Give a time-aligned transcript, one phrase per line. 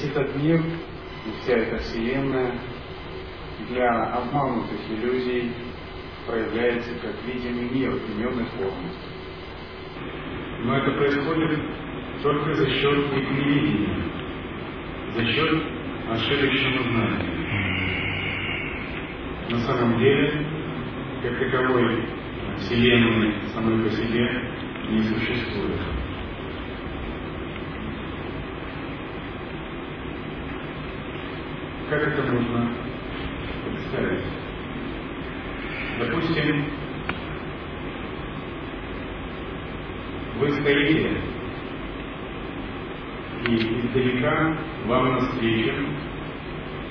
[0.00, 2.54] весь этот мир и вся эта Вселенная
[3.68, 5.52] для обманутых иллюзий
[6.26, 8.90] проявляется как видимый мир именной формы.
[10.64, 11.60] Но это происходит
[12.22, 13.96] только за счет их невидения,
[15.14, 15.62] за счет
[16.10, 17.36] ошибочного знания.
[19.50, 20.46] На самом деле,
[21.22, 22.04] как таковой
[22.58, 24.44] Вселенной самой по себе
[24.90, 25.99] не существует.
[31.90, 32.72] Как это можно
[33.64, 34.22] представить?
[35.98, 36.66] Допустим,
[40.38, 41.10] вы стоите,
[43.48, 44.56] и издалека
[44.86, 45.74] вам навстречу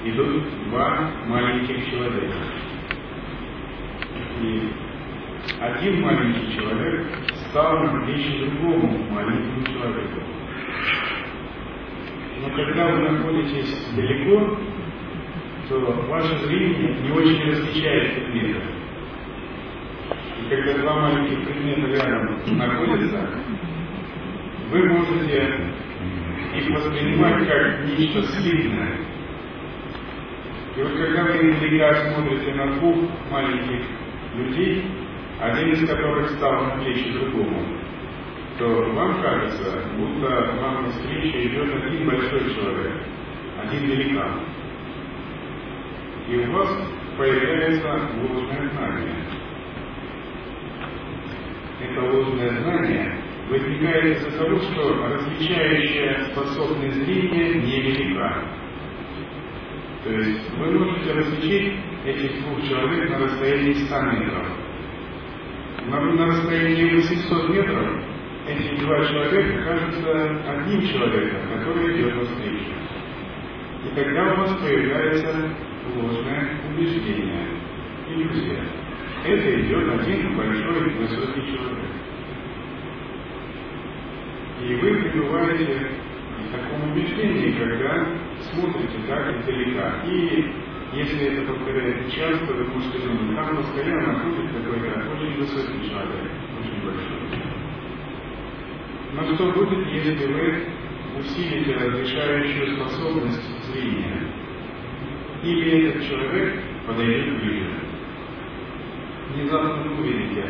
[0.04, 2.36] идут два маленьких человека.
[4.42, 4.70] И
[5.62, 7.08] один маленький человек
[7.50, 10.20] стал навстречу другому маленькому человеку.
[12.42, 14.58] Но когда вы находитесь далеко,
[15.70, 18.62] то ваше зрение не очень различает предметы.
[20.42, 23.30] И когда два маленьких предмета рядом находятся,
[24.72, 25.74] вы можете
[26.56, 28.98] их воспринимать как нечто слитное.
[30.76, 32.98] И вот когда вы издалека смотрите на двух
[33.30, 33.86] маленьких
[34.36, 34.86] людей,
[35.40, 37.64] один из которых стал на плечи другому,
[38.58, 42.94] то вам кажется, будто вам навстречу идет один большой человек,
[43.62, 44.49] один великан
[46.30, 46.70] и у вас
[47.18, 47.88] появляется
[48.22, 49.16] ложное знание.
[51.82, 53.18] Это ложное знание
[53.50, 58.44] возникает из-за того, что различающая способность зрения невелика.
[60.04, 61.74] То есть вы можете различить
[62.06, 64.48] этих двух человек на расстоянии 100 метров.
[65.88, 68.04] На, на расстоянии 800 метров
[68.48, 72.72] эти два человека кажутся одним человеком, который идет навстречу.
[73.86, 75.56] И тогда у вас появляется
[75.96, 77.48] ложное убеждение,
[78.10, 78.64] иллюзия.
[79.26, 81.92] Это идет один большой высокий человек.
[84.62, 85.88] И вы пребываете
[86.48, 88.08] в таком убеждении, когда
[88.52, 90.04] смотрите так издалека.
[90.06, 90.54] И
[90.94, 96.84] если это повторяется часто, вы можете думать, там постоянно ходит какой-то очень высокий человек, очень
[96.84, 97.20] большой.
[99.14, 100.64] Но что будет, если вы
[101.20, 104.29] усилите разрешающую способность зрения?
[105.50, 107.70] Или этот человек подойдет ближе.
[109.34, 110.46] Внезапно вы увидите,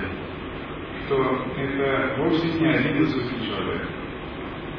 [1.06, 3.88] что это вовсе не один высокий человек,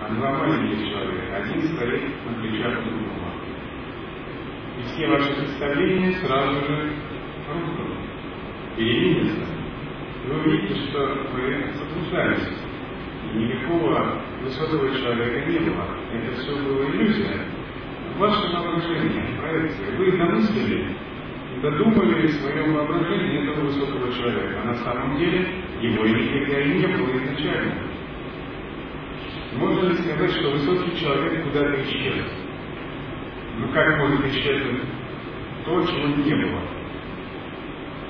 [0.02, 1.36] а два маленьких человека.
[1.36, 3.30] Один стоит на плечах другого.
[4.78, 6.92] И все ваши представления сразу же
[7.52, 7.96] рухнут,
[8.76, 9.44] переменятся.
[10.26, 12.58] Вы увидите, что вы заблуждались.
[13.34, 15.86] Никакого высокого человека не было.
[16.12, 17.44] Это все была иллюзия
[18.20, 19.96] ваше воображение, проекция.
[19.96, 20.96] Вы домыслили,
[21.62, 25.48] додумали в своем воображении этого высокого человека, а на самом деле
[25.80, 27.74] его никогда и не было изначально.
[29.54, 32.26] Можно ли сказать, что высокий человек куда-то исчез?
[33.58, 34.82] Ну как может исчезнуть
[35.64, 36.60] то, чего не было?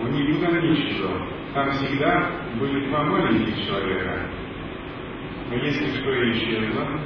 [0.02, 1.12] Он никуда не исчезал.
[1.54, 4.28] Там всегда были два маленьких человека.
[5.50, 7.00] Но если что и исчезло,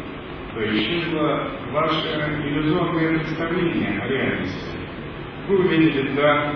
[0.55, 4.77] то исчезло ваше иллюзорное представление о реальности.
[5.49, 6.55] Вы увидели, да,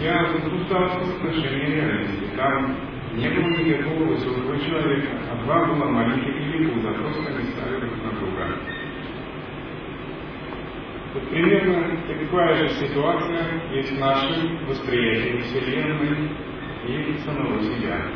[0.00, 2.24] я заблуждался в отношении реальности.
[2.36, 2.76] Там
[3.14, 8.18] не было никакого высокого человека, а два было маленьких лилипуза, просто они стали друг на
[8.18, 8.56] друга.
[11.14, 16.30] Вот примерно такая же ситуация есть в нашем восприятии Вселенной
[16.86, 18.06] и самого себя.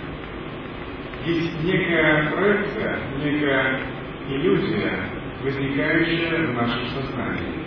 [1.24, 3.93] Есть некая проекция, некая
[4.28, 5.10] иллюзия,
[5.42, 7.64] возникающая в нашем сознании.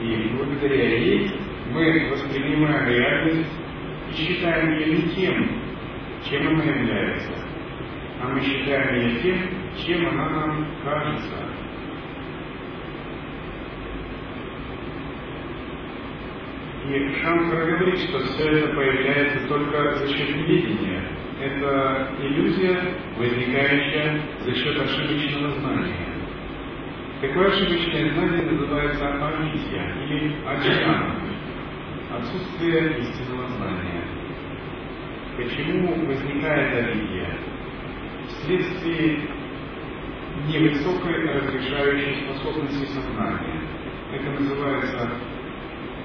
[0.00, 1.30] И благодаря ей
[1.72, 3.52] мы воспринимаем реальность
[4.10, 5.60] и считаем ее не тем,
[6.28, 7.32] чем она является,
[8.20, 9.38] а мы считаем ее тем,
[9.84, 11.50] чем она нам кажется.
[16.88, 20.89] И Шанкара говорит, что все это появляется только за счет неведения,
[21.40, 26.10] это иллюзия, возникающая за счет ошибочного знания.
[27.20, 31.16] Такое ошибочное знание называется амнезия или аджана.
[32.12, 34.04] отсутствие истинного знания.
[35.36, 37.38] Почему возникает религия?
[38.26, 39.20] Вследствие
[40.46, 43.62] невысокой разрешающей способности сознания.
[44.12, 45.10] Это называется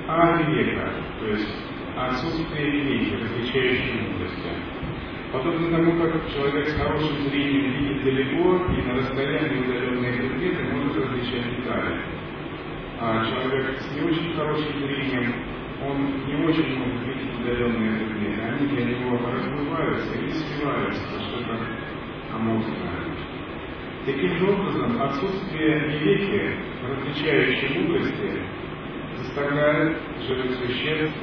[0.08, 1.56] авиека, то есть
[1.98, 4.85] отсутствие веки, различающей мудрости.
[5.36, 10.96] Подобно тому, как человек с хорошим зрением видит далеко и на расстоянии удаленные предметы может
[10.96, 12.00] различать детали.
[13.02, 15.34] А человек с не очень хорошим зрением,
[15.86, 18.42] он не очень может видеть удаленные предметы.
[18.44, 21.60] Они для него размываются или сливаются во что-то
[22.34, 23.06] аморфное.
[24.06, 26.56] Таким же образом, отсутствие невеки,
[26.88, 28.40] различающей мудрости,
[29.18, 31.18] заставляет живых существ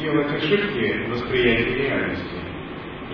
[0.00, 2.40] делать ошибки в восприятии реальности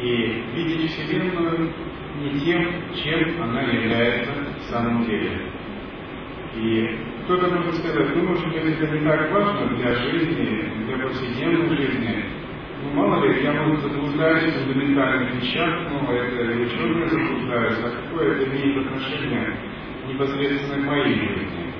[0.00, 1.72] и видеть Вселенную
[2.20, 5.40] не тем, чем она является в самом деле.
[6.54, 11.76] И кто-то может сказать, ну, может быть, это не так важно для жизни, для повседневной
[11.76, 12.24] жизни.
[12.82, 18.02] Ну, мало ли, я, может, заблуждаюсь в фундаментальных вещах, но это и ученые заблуждаются, а
[18.02, 19.56] какое это имеет отношение
[20.08, 21.72] непосредственно к моей жизни?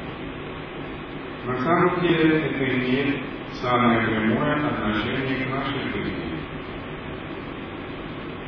[1.47, 3.17] На самом деле это имеет
[3.61, 6.27] самое прямое отношение к нашей жизни.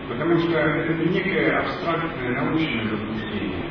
[0.09, 3.65] Потому что это не некое абстрактное научное заблуждение,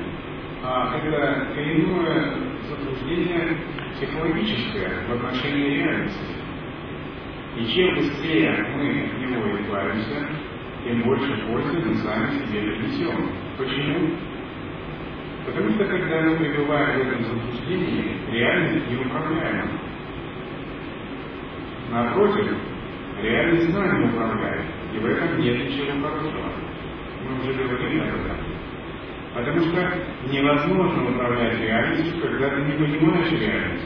[0.64, 2.36] а это коренное
[2.70, 3.58] заблуждение
[3.96, 6.38] психологическое в отношении реальности.
[7.58, 10.28] И чем быстрее мы от него избавимся,
[10.84, 13.32] тем больше пользы мы сами себе принесем.
[13.58, 14.16] Почему?
[15.46, 19.87] Потому что когда мы пребываем в этом заблуждении, реальность неуправляема.
[21.90, 22.58] Напротив,
[23.22, 26.52] реальность нами управляет, и в этом нет ничего хорошего.
[27.24, 28.38] Мы уже говорили об этом.
[29.34, 29.94] Потому что
[30.32, 33.86] невозможно управлять реальностью, когда ты не понимаешь реальность.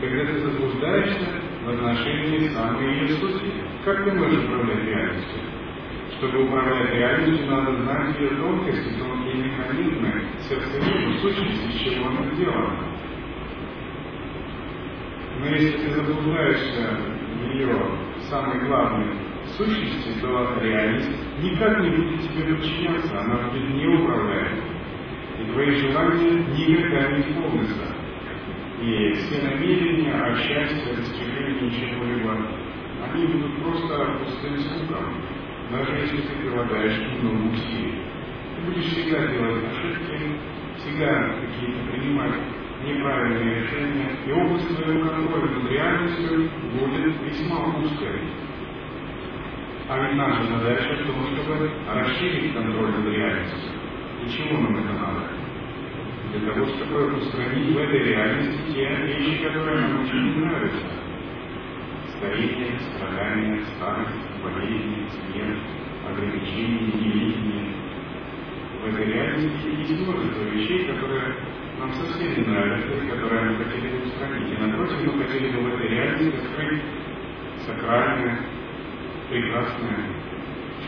[0.00, 1.28] Когда ты заблуждаешься
[1.64, 3.52] в отношении самой ее сути.
[3.84, 5.40] Как ты можешь управлять реальностью?
[6.18, 12.89] Чтобы управлять реальностью, надо знать ее тонкости, тонкие механизмы, сердцевину, сущность, из чего она сделана.
[15.40, 16.98] Но если ты заблуждаешься
[17.38, 17.74] в ее
[18.28, 19.06] самой главной
[19.56, 21.10] сущности, то реальность
[21.42, 24.62] никак не будет тебе подчиняться, она будет не управляема.
[25.40, 27.96] И твои желания никогда не исполнятся.
[28.82, 32.36] И все намерения о счастье, достижении чего-либо,
[33.10, 35.22] они будут просто пустым звуком,
[35.70, 38.02] даже если ты прилагаешь много усилий.
[38.56, 40.36] Ты будешь всегда делать ошибки,
[40.76, 42.34] всегда какие-то принимать
[42.84, 48.20] неправильные решения, и область твоего контроля над реальностью будет весьма узкой.
[49.88, 53.72] А ведь наша задача в том, чтобы расширить контроль над реальностью.
[54.24, 55.28] И чего нам это надо?
[56.32, 60.86] Для того, чтобы устранить в этой реальности те вещи, которые нам очень не нравятся.
[62.16, 65.58] Старение, страдания, старость, болезни, смерть,
[66.08, 67.89] ограничения, невидение.
[68.80, 71.36] В этой реальности есть множество вещей, которые
[71.78, 74.58] нам совсем не нравится, которые мы хотели бы устранить.
[74.58, 76.82] И напротив, мы хотели бы в этой реальности открыть
[77.66, 78.40] сакральное,
[79.28, 80.06] прекрасное,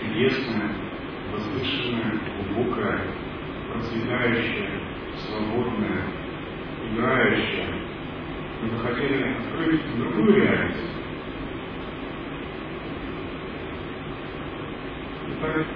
[0.00, 0.70] чудесное,
[1.32, 2.18] возвышенное,
[2.49, 3.00] глубокое,
[3.72, 4.70] процветающее,
[5.18, 6.02] свободное,
[6.90, 7.75] играющее.
[8.62, 10.92] Мы бы хотели открыть другую реальность.
[15.28, 15.66] Итак,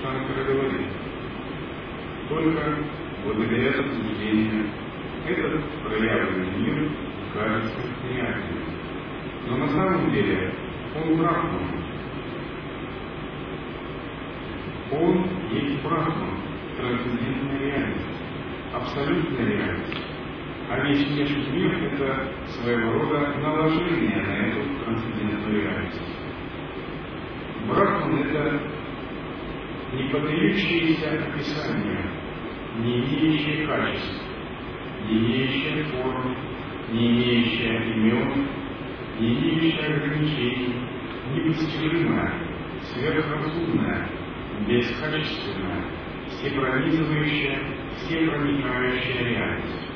[0.00, 0.86] Шанкара говорит,
[2.28, 2.76] только
[3.24, 4.66] благодаря заблуждению
[5.26, 6.90] этот проявленный мир
[7.32, 7.80] кажется
[8.10, 8.58] реальным.
[9.46, 10.52] Но на самом деле
[10.94, 11.62] он брахман.
[14.90, 16.38] Он есть брахман,
[16.76, 18.22] трансцендентная реальность,
[18.72, 20.00] абсолютная реальность.
[20.70, 26.02] А весь внешний мир– это своего рода наложение на эту трансцендентную реальность.
[27.66, 28.60] Брахман– это
[29.92, 32.17] не поддающиеся описанию,
[32.78, 34.22] не имеющее качеств,
[35.08, 36.36] не имеющее форм,
[36.92, 38.46] не имеющее имен,
[39.18, 40.74] не имеющее ограничений,
[41.34, 42.32] непостижимое,
[42.82, 44.08] сверхразумное,
[44.66, 45.84] бескачественное,
[46.30, 47.58] всепронизывающая,
[47.96, 49.88] всепроникающая реальность.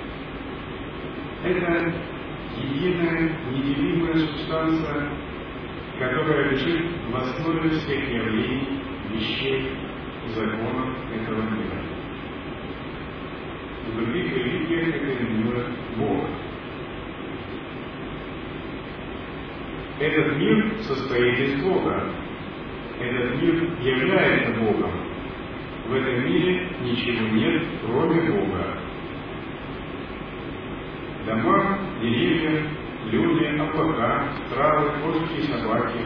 [1.44, 1.94] Это
[2.56, 5.08] единая, неделимая субстанция,
[5.98, 8.80] которая лежит в основе всех явлений,
[9.12, 9.70] вещей,
[10.34, 11.91] законов этого мира
[13.92, 16.24] в других религиях это именуют Бог.
[20.00, 22.10] Этот мир состоит из Бога.
[22.98, 24.90] Этот мир является Богом.
[25.86, 28.78] В этом мире ничего нет, кроме Бога.
[31.26, 32.62] Дома, деревья,
[33.10, 35.98] люди, облака, травы, кошки и собаки,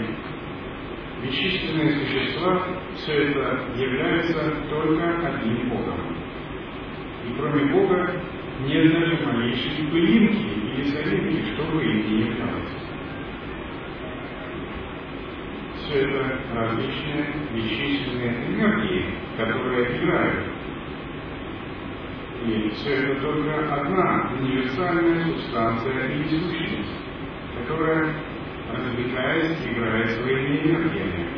[1.23, 2.63] бесчисленные существа,
[2.97, 6.16] все это является только одним Богом.
[7.27, 8.23] И кроме Бога
[8.67, 12.87] нет даже малейшей пылинки или соринки, что бы им не являлось.
[15.77, 20.47] Все это различные бесчисленные энергии, которые играют.
[22.45, 26.91] И все это только одна универсальная субстанция или сущность,
[27.59, 28.15] которая
[28.73, 31.29] развлекаясь, играя своими энергиями.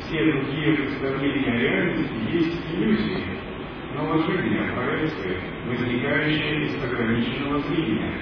[0.00, 3.33] Все другие представления о реальности есть иллюзии,
[3.94, 8.12] наложения, проекции, возникающие из ограниченного зрения.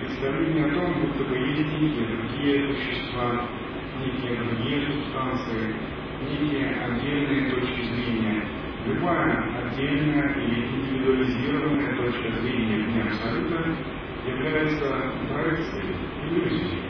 [0.00, 3.48] Представление о том, будто бы есть некие другие существа,
[4.00, 5.74] некие другие субстанции,
[6.22, 8.44] некие отдельные точки зрения.
[8.86, 13.74] Любая отдельная или индивидуализированная точка зрения вне абсолюта
[14.26, 16.82] является проекцией, иллюзией,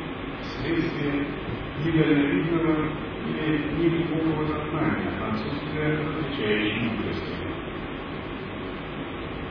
[0.43, 1.27] следствием
[1.85, 2.91] недальновидного
[3.27, 7.35] или неглубокого сознания, отсутствия отвечающей мудрости.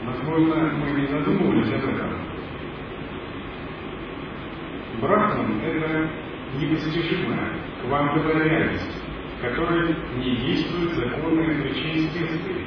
[0.06, 2.34] Возможно, мы не задумывались об этом.
[5.02, 6.10] Брахман– это
[6.60, 7.50] непостижимая
[7.82, 9.02] квантовая реальность,
[9.38, 12.66] в которой не действуют законы причин следствий,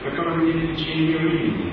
[0.00, 1.72] в котором нет течения времени,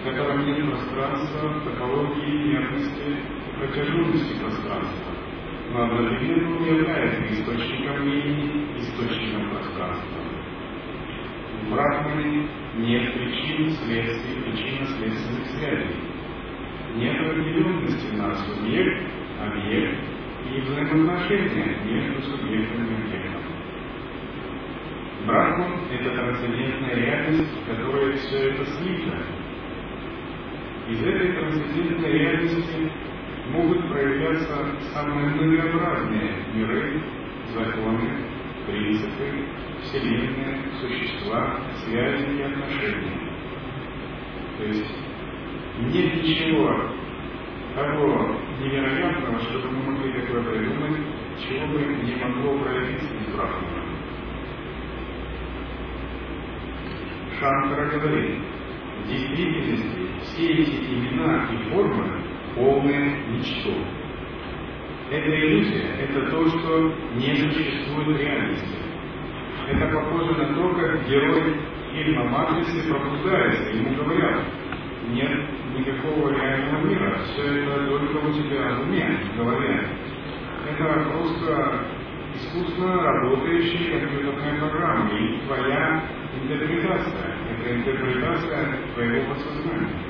[0.00, 3.16] в котором нет пространства, топологии, мерности,
[3.58, 5.13] протяженности пространства,
[5.72, 10.20] но одновременно является источником времени, источником пространства.
[11.62, 15.96] В Брахмане нет причин, следствий, причинно-следственных связей.
[16.96, 19.02] Нет определенности на субъект,
[19.40, 19.98] объект
[20.52, 23.42] и взаимоотношения между субъектом и объектом.
[25.26, 29.16] Брахман– это трансцендентная реальность, в которой все это слито,
[30.88, 32.90] из этой трансцендентной реальности
[33.50, 37.02] могут проявляться самые многообразные миры,
[37.54, 38.10] законы,
[38.66, 39.46] принципы,
[39.82, 43.34] вселенные, существа, связи и отношения.
[44.58, 44.94] То есть
[45.92, 46.90] нет ничего
[47.74, 51.00] того невероятного, чтобы мы могли такое придумать,
[51.42, 53.84] чего бы не могло проявиться Брахмана.
[57.38, 58.40] Шанкара говорит,
[59.02, 59.88] в действительности
[60.22, 62.22] все эти имена и формы
[62.54, 63.72] полное ничто.
[65.10, 68.78] Эта иллюзия– это то, что не существует реальности.
[69.68, 71.56] Это похоже на то, как герой
[71.92, 74.44] фильма «Матрицы» пробуждается, ему говорят,
[75.10, 75.30] нет
[75.78, 79.88] никакого реального мира, все это только у тебя в уме, голове.
[80.70, 81.84] Это просто
[82.34, 86.02] искусственно работающая компьютерная программа и твоя
[86.42, 87.36] интерпретация.
[87.50, 90.03] Это интерпретация твоего подсознания.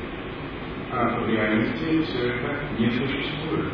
[0.97, 3.67] А в реальности все это не существует.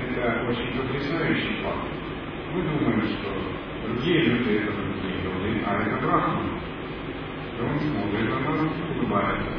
[0.00, 1.92] Это очень потрясающий факт.
[2.54, 3.28] Мы думаем, что
[3.86, 6.58] другие люди это другие люди, а это Брахман.
[7.58, 9.52] И он смотрит на нас и улыбается.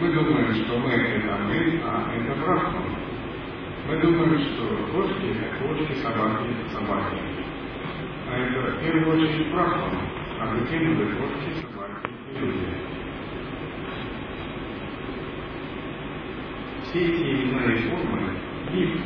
[0.00, 2.96] Мы думаем, что мы это мы, а это Брахман.
[3.88, 7.18] Мы думаем, что кошки– это кошки, собаки– собаки.
[8.26, 9.98] А это в первую очередь Брахман,
[10.40, 12.89] а затем уже кошки, собаки и люди.
[16.90, 18.36] Все эти имена и формы–
[18.72, 19.00] миф,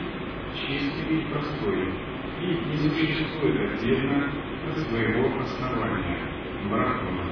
[0.55, 1.93] чистый и простой,
[2.41, 4.31] и не существует отдельно
[4.71, 6.19] от своего основания–
[6.71, 7.25] Брахмана.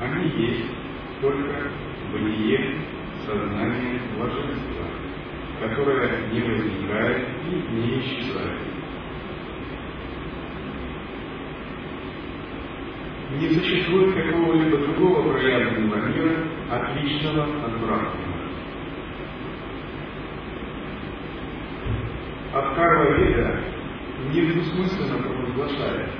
[0.00, 0.70] Они есть
[1.20, 1.70] только
[2.12, 2.80] бытие,
[3.24, 4.86] сознание, блаженства–
[5.60, 8.58] которая не возникает и не исчезает.
[13.38, 16.36] Не существует какого-либо другого проявленного мира,
[16.70, 18.31] отличного от Брахмана.
[22.52, 23.60] От Карла Веда
[24.30, 26.10] недвусмысленно провозглашает,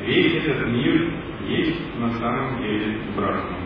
[0.00, 1.12] весь этот мир
[1.46, 3.64] есть на самом деле Брахман.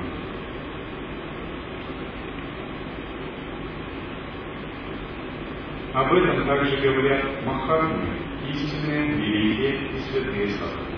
[5.94, 8.08] Об этом также говорят Махатмы,
[8.50, 10.92] истинные, великие и святые садху.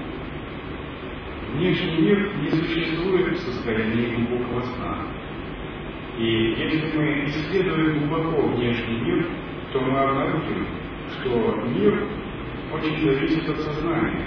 [1.54, 5.06] Внешний мир не существует в состоянии глубокого сна.
[6.18, 9.26] И если мы исследуем глубоко внешний мир,
[9.72, 10.66] то мы обнаружим,
[11.12, 12.08] что мир
[12.72, 14.26] очень зависит от сознания.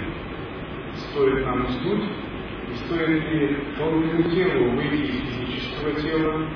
[0.94, 2.04] Стоит нам уснуть,
[2.70, 6.48] и стоит ли тонкому телу выйти из физического тела,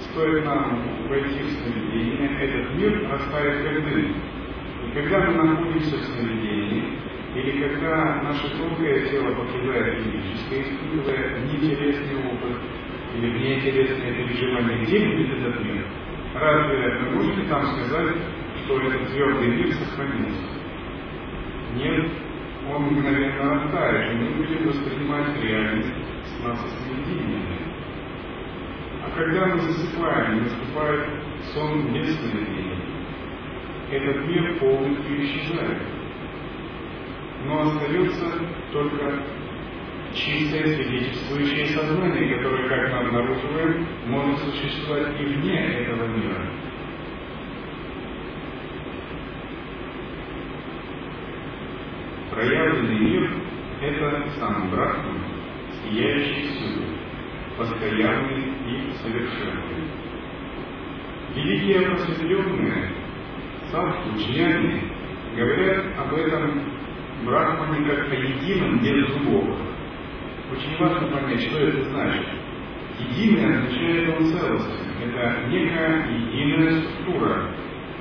[0.00, 4.14] стоит нам войти в сновидение, этот мир растает как дым.
[4.86, 6.98] И когда мы находимся в сновидении,
[7.34, 12.58] или когда наше тонкое тело покидает физическое, испытывая нетелесный опыт
[13.16, 15.84] или внеинтересное переживание, где будет этот мир?
[16.40, 18.16] Разве вы можете там сказать,
[18.64, 20.46] что этот твердый мир сохранился?
[21.74, 22.10] Нет,
[22.72, 25.92] он мгновенно растает, и мы будем воспринимать реальность
[26.26, 27.58] с нас сновидениями.
[29.04, 31.08] А когда мы засыпаем, наступает
[31.54, 32.84] сон без сновидений,
[33.90, 35.82] этот мир полностью исчезает.
[37.46, 38.26] Но остается
[38.72, 39.22] только
[40.14, 46.46] чистое свидетельствующее сознание, которое, как мы обнаруживаем, может существовать и вне этого мира.
[52.30, 53.30] Проявленный мир–
[53.82, 55.18] это сам Брахман,
[55.82, 56.84] сияющий всюду,
[57.56, 59.88] постоянный и совершенный.
[61.34, 62.90] Великие просветленные,
[63.70, 64.92] садху, джняни,
[65.36, 66.78] говорят об этом
[67.24, 69.56] Брахмане как о едином без другого.
[70.50, 72.26] Очень важно понять, что это значит.
[73.10, 74.88] Единое означает он целостный.
[75.04, 77.50] Это некая единая структура,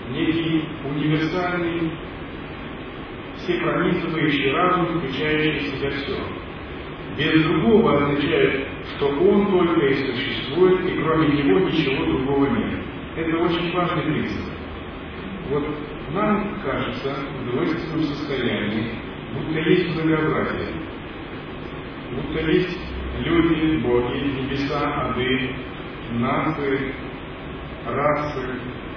[0.10, 1.92] некий универсальный,
[3.36, 6.18] всепронизывающий разум, включающий в себя все.
[7.18, 12.80] Без другого означает, что он только и существует, и кроме него ничего другого нет.
[13.18, 14.44] Это очень важный принцип.
[15.50, 15.66] Вот
[16.14, 18.96] нам кажется в двойственном состоянии,
[19.34, 20.74] будто есть многообразие,
[22.12, 22.80] будто есть
[23.20, 25.50] люди, боги, небеса, ады,
[26.12, 26.94] нации,
[27.86, 28.46] расы,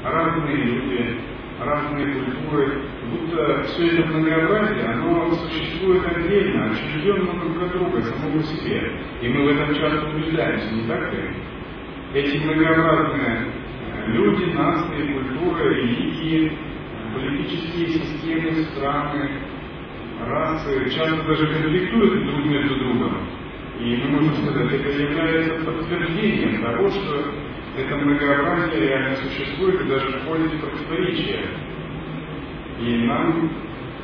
[0.05, 1.21] разные люди,
[1.61, 8.43] разные культуры, будто все это многообразие, оно существует отдельно, отчужденно друг от друга, само по
[8.43, 8.93] себе.
[9.21, 11.31] И мы в этом часто убеждаемся, не так ли?
[12.15, 13.47] Эти многообразные
[13.95, 16.53] э, люди, нации, культуры, религии,
[17.15, 19.31] политические системы, страны,
[20.27, 23.17] расы часто даже конфликтуют друг между другом.
[23.81, 27.35] И мы можем сказать, это является подтверждением того, что
[27.77, 31.47] это многообразие реально существует и даже входит в противоречие.
[32.81, 33.51] И нам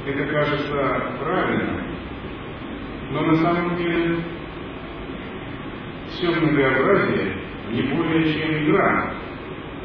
[0.07, 1.83] это кажется правильным.
[3.11, 4.17] Но на самом деле
[6.09, 7.37] все многообразие
[7.73, 9.15] не более чем игра,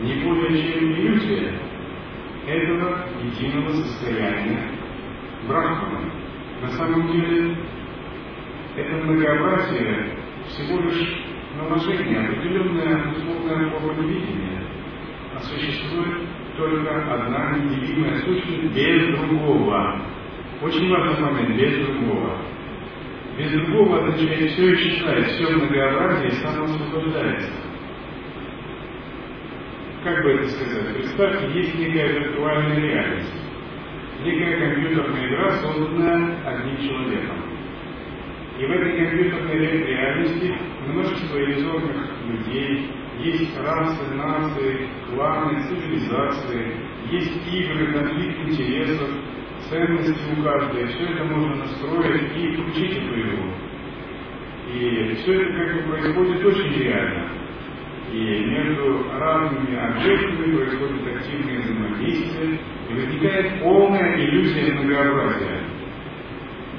[0.02, 1.54] не более чем иллюзия
[2.48, 4.72] этого единого состояния
[5.48, 6.21] Брахмана.
[6.62, 7.58] На самом деле
[8.78, 10.16] это многообразие
[10.48, 11.26] всего лишь
[11.58, 14.64] наложение, определенная условная форма видения,
[15.36, 16.22] а существует
[16.58, 20.02] только одна неделимая сущность без другого.
[20.62, 22.38] Очень важный момент, без другого.
[23.38, 27.52] Без другого означает все исчезает, все многообразие самоосвобождается.
[30.04, 30.96] Как бы это сказать?
[30.96, 33.51] Представьте, есть некая виртуальная реальность.
[34.24, 37.38] Некая компьютерная игра, созданная одним человеком.
[38.60, 40.54] И в этой компьютерной реальности
[40.88, 46.76] множество иллюзорных людей, есть расы, нации, кланы, цивилизации,
[47.10, 49.10] есть игры, конфликт интересов,
[49.70, 50.88] ценности у каждой.
[50.88, 53.52] Все это можно настроить и включить эту игру.
[54.72, 57.28] И все это как бы происходит очень реально.
[58.14, 62.60] И между разными объектами происходит активное взаимодействие,
[62.92, 65.62] и возникает полная иллюзия многообразия.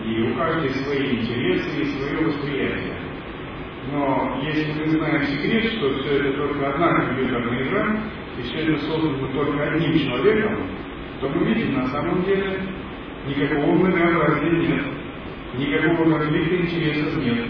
[0.04, 2.96] И у каждой свои интересы и свое восприятие.
[3.92, 7.96] Но если мы знаем секрет, что все это только одна компьютерная игра,
[8.38, 10.66] и все это создано только одним человеком,
[11.20, 12.60] то мы видим, на самом деле
[13.26, 14.84] никакого многообразия нет,
[15.56, 17.46] никакого конфликта интересов нет,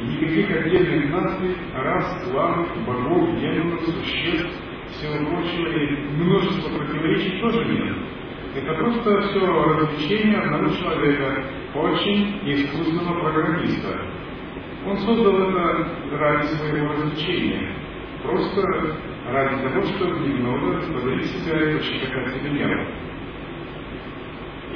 [0.00, 4.63] и никаких отдельных наций, рас, кланов, богов, демонов, существ,
[5.02, 7.96] и множество противоречий тоже нет.
[8.56, 14.00] Это просто все развлечение одного человека, очень искусного программиста.
[14.86, 17.74] Он создал это ради своего развлечения,
[18.22, 18.62] просто
[19.30, 22.86] ради того, чтобы немного подарить себя и пощекотать себе нервы.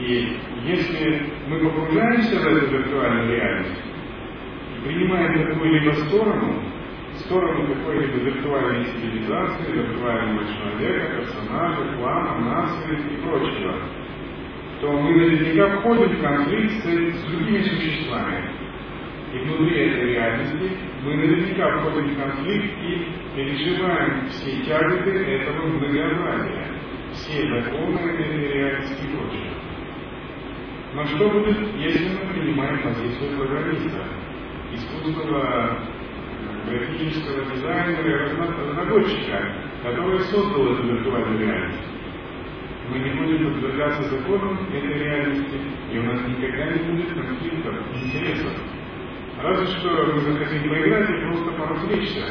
[0.00, 3.88] И если мы погружаемся в эту виртуальную реальность
[4.84, 6.62] принимаем какую-либо сторону,
[7.20, 13.74] сторону какой-либо виртуальной цивилизации, виртуального человека, персонажа, клана, нации и прочего,
[14.80, 18.50] то мы наверняка входим в конфликт с другими существами.
[19.32, 20.70] И внутри этой реальности
[21.02, 26.66] мы наверняка входим в конфликт и переживаем все тяготы этого многообразия,
[27.12, 29.50] все законы этой реальности и прочее.
[30.94, 34.04] Но что будет, если мы принимаем позицию программиста,
[34.72, 35.78] искусственного
[36.68, 39.52] графического дизайнера и разработчика,
[39.82, 41.88] который создал эту виртуальную реальность.
[42.90, 45.58] мы не будем подвергаться законам этой реальности,
[45.92, 48.52] и у нас никогда не будет конфликтов интересов.
[49.42, 52.24] Разве что мы захотим поиграть и просто поразвлечься,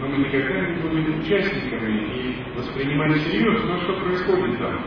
[0.00, 4.84] но мы никогда не будем участниками и воспринимать всерьез то, что происходит там.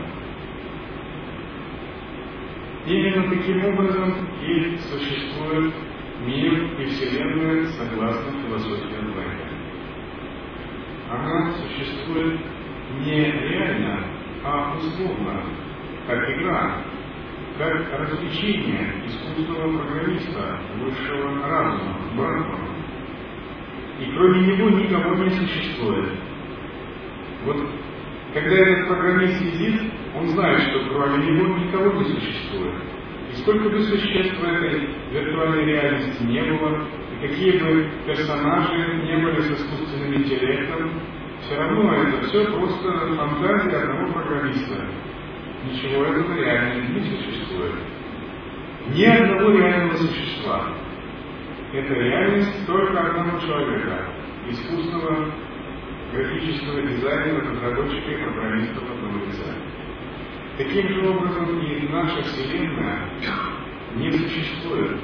[2.86, 5.72] Именно таким образом и существует
[6.20, 9.48] мир и Вселенная согласно философии Блэка.
[11.10, 12.40] Она существует
[13.00, 14.04] не реально,
[14.44, 15.42] а условно,
[16.06, 16.82] как игра,
[17.58, 22.74] как развлечение искусственного программиста высшего разума, Брахмана.
[24.00, 26.10] И кроме него никого не существует.
[27.44, 27.56] Вот
[28.32, 32.74] когда этот программист сидит, он знает, что кроме него никого не существует.
[33.34, 39.16] И сколько бы существ в этой виртуальной реальности не было, и какие бы персонажи не
[39.16, 41.00] были с искусственным интеллектом,
[41.40, 44.86] все равно это все просто фантазия одного программиста.
[45.64, 47.74] Ничего этого реально не существует.
[48.94, 50.68] Ни одного реального существа.
[51.72, 54.10] Это реальность только одного человека,
[54.48, 55.32] искусственного
[56.12, 59.63] графического дизайнера, разработчика и программиста одного дизайна.
[60.56, 63.08] Таким же образом и наша Вселенная
[63.96, 65.00] не существует,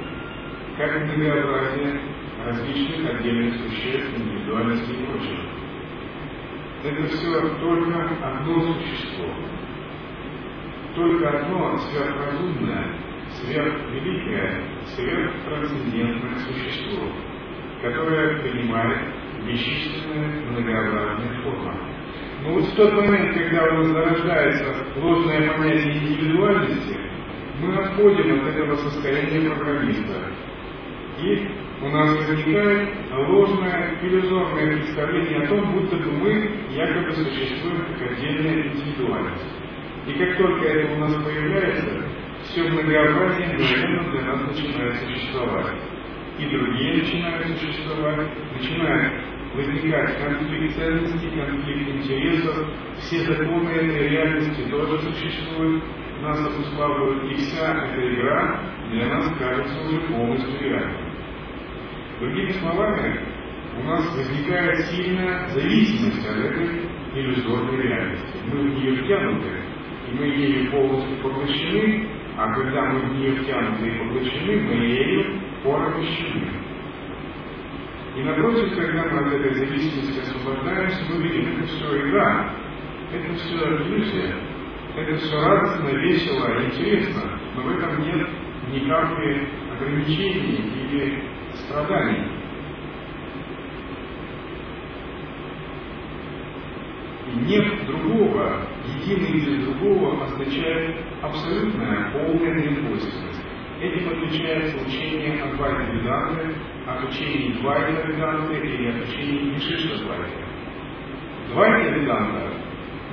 [0.78, 2.00] как многообразие
[2.46, 5.42] различных отдельных существ, индивидуальностей и прочего.
[6.84, 9.26] Это все только одно существо.
[10.94, 12.94] Только одно сверхразумное,
[13.30, 17.08] сверхвеликое, сверхтрансцендентное существо,
[17.82, 19.00] которое принимает
[19.44, 21.99] бесчисленные многообразные формы.
[22.42, 24.64] Но вот в тот момент, когда у нас зарождается
[24.96, 26.96] ложное понятие индивидуальности,
[27.60, 30.24] мы отходим от этого состояния программиста.
[31.22, 31.48] И
[31.82, 38.68] у нас возникает ложное иллюзорное представление о том, будто бы мы якобы существуем как отдельная
[38.68, 39.44] индивидуальность.
[40.06, 42.04] И как только это у нас появляется,
[42.44, 45.76] все многообразие мгновенно для нас начинает существовать.
[46.38, 49.12] И другие начинают существовать, начинают
[49.54, 55.84] возникать конфликт ценностей, конфликт интересов, все законы этой реальности тоже существуют,
[56.22, 58.60] нас обуславливают, и вся эта игра
[58.90, 61.10] для нас кажется уже полностью реальной.
[62.20, 63.20] Другими словами,
[63.78, 66.82] у нас возникает сильная зависимость от этой
[67.14, 68.38] иллюзорной реальности.
[68.52, 69.48] Мы в нее втянуты,
[70.10, 75.40] и мы ею полностью поглощены, а когда мы в нее втянуты и поглощены, мы ею
[75.64, 76.59] порабощены.
[78.20, 82.54] И напротив, когда мы от этой зависимости освобождаемся, мы видим, это все игра,
[83.14, 84.34] это все иллюзия,
[84.94, 88.28] это все радостно, весело, интересно, но в этом нет
[88.74, 88.90] ни
[89.72, 91.22] ограничений или
[91.54, 92.28] страданий.
[97.26, 98.66] И нет другого,
[98.98, 103.29] единый без другого означает абсолютная полная недвойственность.
[103.80, 106.54] Этим отличается учение от Вайта Веданты
[106.86, 110.28] от учений Двайта Веданты или от учений Вишишта Двайта.
[111.48, 112.52] Двайта Веданта,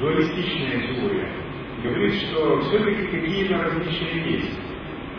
[0.02, 1.30] дуалистичная теория,
[1.82, 4.60] говорит, что все-таки какие-то различия есть.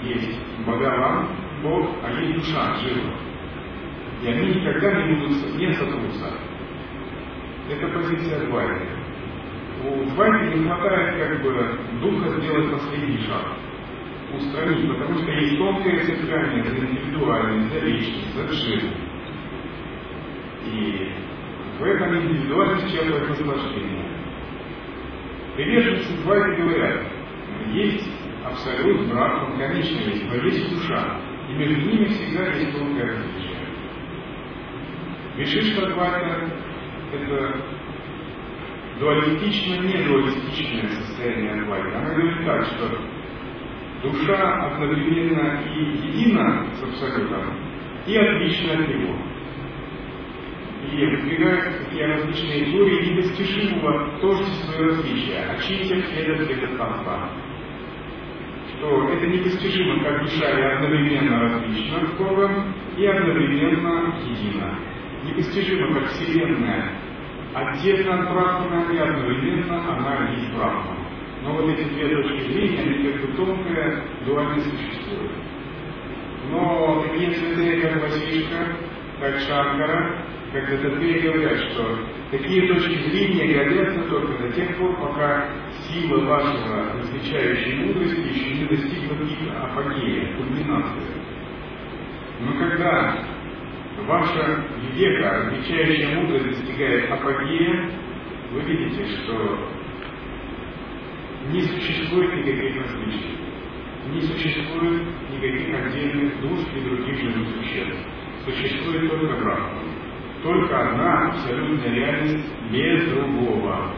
[0.03, 1.29] Есть Бхагаван,
[1.63, 3.15] Бог, а есть душа, жива.
[4.23, 6.31] И они никогда не будут не сотрутся.
[7.71, 8.87] Это позиция Двайты.
[9.83, 13.47] У Двайты не хватает как бы духа сделать последний шаг
[14.35, 18.91] устранить, потому что есть тонкое цепляния за индивидуальность, за личность, за джин.
[20.67, 21.13] И
[21.79, 24.05] в этом индивидуальность черпает наслаждение.
[25.57, 27.03] Приверженцы Двайты говорят,
[27.73, 28.11] есть
[28.45, 33.59] абсолют, брак, он конечно есть, но есть душа, и между ними всегда есть тонкое различие.
[35.37, 36.51] Вишишка Двайта–
[37.13, 37.65] это
[39.01, 41.99] дуалистично-не дуалистичное состояние Адвайта.
[41.99, 42.99] Она говорит так, что
[44.03, 47.55] душа одновременно и едина с Абсолютом,
[48.07, 49.17] и отлична от него.
[50.91, 57.29] И выдвигаются такие различные теории недостижимого тождества и различия, а читер следует этот танца.
[58.77, 64.79] Что это недостижимо, как душа и одновременно различна с Богом, и одновременно едина.
[65.25, 66.93] Непостижимо, как Вселенная
[67.55, 70.98] отдельно от Брахмана, и одновременно она есть Брахман.
[71.49, 75.31] Но вот эти две точки зрения, они как бы тонкая дуальность существует.
[76.51, 78.77] Но такие святые, как Васишка,
[79.19, 81.99] как Шанкара, как Дататрея говорят, что
[82.31, 85.47] такие точки зрения годятся только до тех пор, пока
[85.87, 91.03] сила вашего различающей мудрости еще не достигла пика апогея, кульминации.
[92.41, 93.25] Но когда
[94.07, 97.91] ваша века, различающая мудрость достигает апогея,
[98.53, 99.78] вы видите, что
[101.51, 103.39] не существует никаких различий.
[104.13, 108.07] Не существует никаких отдельных душ и других живых существ.
[108.45, 109.83] Существует только Брахма.
[110.43, 113.93] Только одна абсолютная реальность без другого.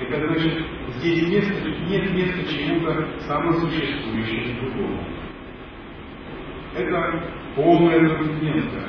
[0.00, 5.04] Это значит, здесь место, нет места чему-то самосуществующему другому.
[6.76, 8.88] Это полная трансценденция,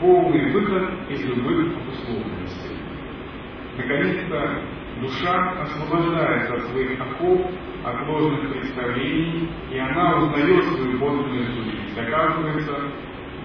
[0.00, 2.76] полный выход из любых обусловленностей.
[3.76, 4.62] Наконец-то
[5.00, 7.40] душа освобождается от своих оков,
[7.84, 11.98] от ложных представлений, и она узнает свою подлинную сущность.
[11.98, 12.80] Оказывается,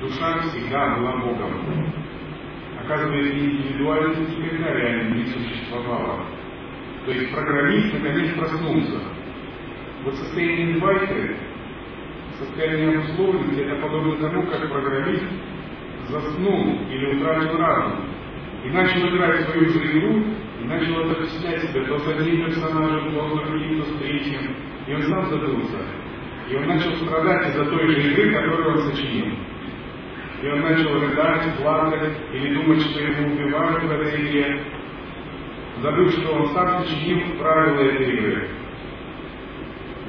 [0.02, 1.94] душа всегда была Богом.
[2.84, 6.26] Оказывается, индивидуальность никогда реально не существовала.
[7.06, 9.00] То есть программист наконец проснулся.
[10.04, 11.38] Вот состояние двайты,
[12.38, 15.26] состояние обусловленности, это подобно тому, как программист
[16.10, 18.00] заснул или утратил разум
[18.66, 20.24] и начал играть свою же игру,
[20.62, 24.02] и начал отождествлять себя то с одним персонажем, с другим, то с
[24.88, 25.78] и он сам забылся.
[26.50, 29.34] И он начал страдать из-за той же игры, которую он сочинил.
[30.42, 34.62] И он начал рыдать, плакать или думать, что его убивают в этой игре,
[35.82, 38.50] забыв, что он сам сочинил правила этой игры.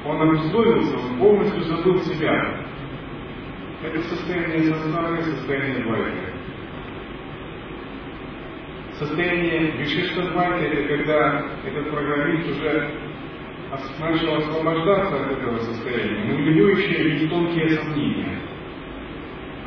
[0.05, 2.65] Он обусловился, он полностью забыл себя.
[3.81, 6.34] Это состояние сознания, состояние двойки.
[8.99, 12.91] Состояние Вишиштадвайта– это когда этот программист уже
[13.99, 18.39] начал освобождаться от этого состояния, но у тонкие сомнения.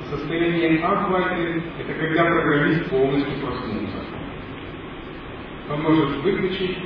[0.08, 3.98] Состояние Адвайты– это когда программист полностью проснулся.
[5.70, 6.78] Он может выключить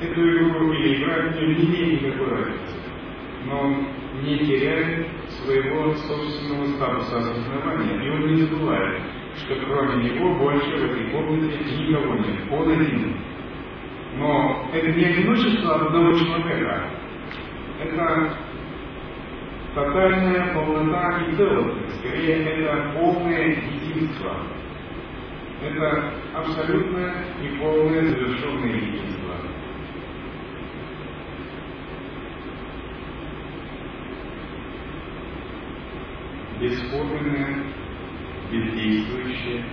[0.00, 2.76] эту игру или играть в нее, не имеет никакой разницы.
[3.44, 3.88] Но он
[4.22, 9.02] не теряет своего собственного статуса осознавания, и он не забывает,
[9.38, 12.40] что кроме него больше в этой комнате никого нет.
[12.50, 13.16] Он один.
[14.16, 16.90] Но это не одиночество одного человека.
[17.80, 18.36] Это
[19.74, 22.00] тотальная полнота и целостность.
[22.00, 24.34] Скорее, это полное единство.
[25.62, 29.34] Это абсолютное и полное завершенное единство.
[36.60, 37.77] Бесформенное
[38.50, 39.64] бездействующее,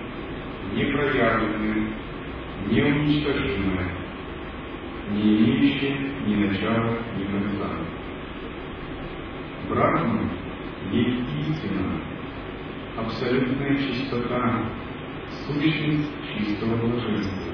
[0.74, 1.94] непроявленное,
[2.70, 3.92] неуничтожимое,
[5.12, 7.70] не имеющее ни начала, ни конца.
[9.70, 10.30] Брахман
[10.92, 12.02] есть истина,
[12.98, 14.66] абсолютная чистота,
[15.46, 17.54] сущность чистого блаженства.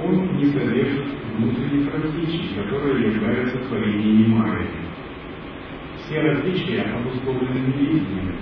[0.00, 1.06] Он не содержит
[1.36, 4.68] внутренних различий, которые являются творениями Майи.
[5.96, 8.36] Все различия обусловлены невидением,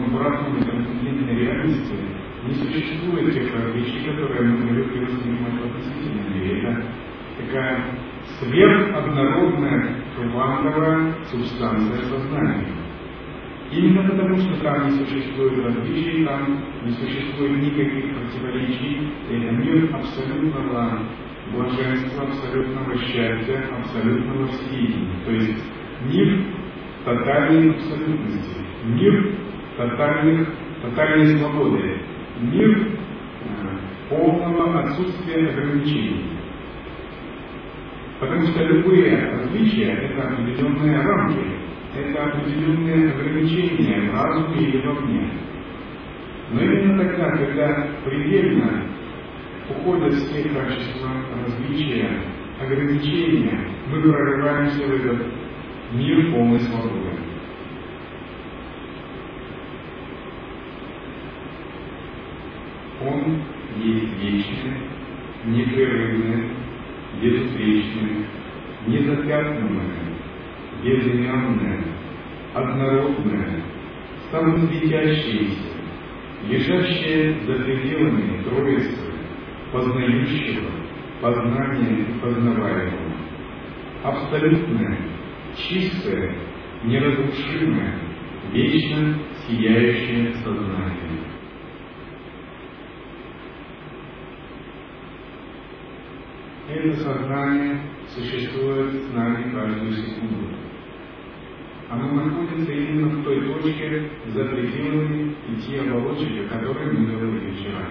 [0.00, 1.94] но в реальности
[2.46, 6.60] не существует тех различий, которые мы привыкли воспринимать в относительном мире.
[6.60, 6.84] Это
[7.38, 7.84] такая
[8.38, 12.66] сверходнородная квантовая субстанция сознания.
[13.72, 21.00] Именно потому, что там не существует различий, там не существует никаких противоречий, это мир абсолютного
[21.52, 25.24] блаженства, абсолютного счастья, абсолютного сияния.
[25.24, 25.64] То есть
[26.08, 26.44] мир
[27.04, 29.43] тотальной абсолютности, мир
[29.76, 30.48] тотальных,
[30.82, 31.98] тотальной свободы,
[32.40, 36.24] мир э, полного отсутствия ограничений.
[38.20, 41.40] Потому что любые различия– это определенные рамки,
[41.96, 45.30] это определенные ограничения в разуме или вовне.
[46.52, 48.84] Но именно тогда, когда предельно
[49.68, 51.08] уходят все качества
[51.44, 52.08] различия,
[52.60, 55.26] ограничения, мы прорываемся в этот
[55.92, 57.13] мир полной свободы.
[63.76, 64.76] Есть вечный,
[65.46, 66.50] непрерывный,
[67.20, 68.26] безупречный,
[68.86, 70.14] незапятнанное,
[70.82, 71.80] безыменное,
[72.54, 73.62] однородное,
[74.30, 75.74] самосветящееся,
[76.48, 79.12] лежащее за пределами Троицы,
[79.72, 80.70] познающего,
[81.20, 83.12] познания и познаваемого,
[84.02, 84.98] абсолютное,
[85.56, 86.34] чистое,
[86.84, 87.94] неразрушимое,
[88.52, 91.13] вечно сияющее сознание.
[96.74, 100.56] Это сознание существует с нами каждую секунду.
[101.88, 107.86] Оно находится именно в той точке за пределами пяти оболочек, о которой мы говорили вчера.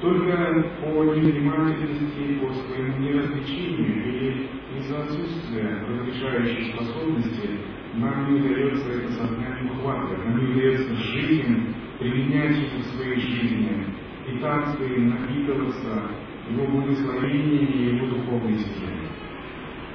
[0.00, 7.60] Только по невнимательности, по своему неразличению или из-за отсутствия разрешающей способности
[7.94, 13.20] нам не удается это сознание ухватывать, нам не удается жить им, применять их в своей
[13.20, 13.86] жизни,
[14.26, 16.10] питаться им, напитываться,
[16.48, 19.08] его благословениями и его духовной силой.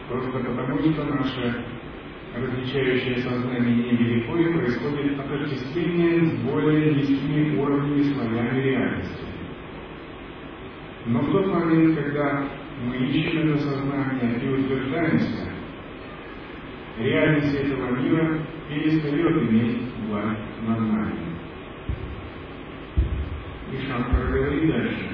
[0.09, 1.65] Просто потому, что наше
[2.35, 9.25] различающее сознание невелико и происходит отождествление с более низкими уровнями слоями реальности.
[11.05, 12.47] Но в тот момент, когда
[12.85, 15.51] мы ищем это сознание и утверждаемся,
[16.97, 21.15] реальность этого мира перестает иметь власть над нами.
[23.71, 25.09] И Шанкар говорит дальше.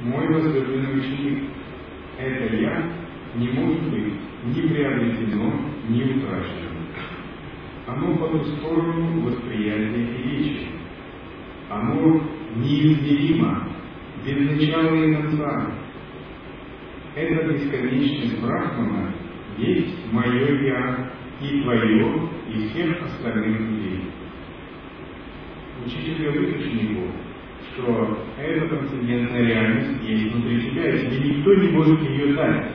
[0.00, 1.50] Мой возлюбленный ученик,
[2.18, 2.92] это я
[3.34, 5.52] не может быть ни приобретено,
[5.88, 6.68] ни утрачено.
[7.88, 10.66] Оно по ту сторону восприятия и речи.
[11.68, 12.22] Оно
[12.56, 13.68] неизмеримо,
[14.24, 15.72] без начала и конца.
[17.16, 19.12] Эта бесконечность Брахмана
[19.56, 24.04] есть мое Я и твое, и всех остальных людей.
[26.18, 27.12] Говорит ученику,
[27.78, 32.72] что эта трансцендентная реальность есть внутри тебя, и никто не может ее дать.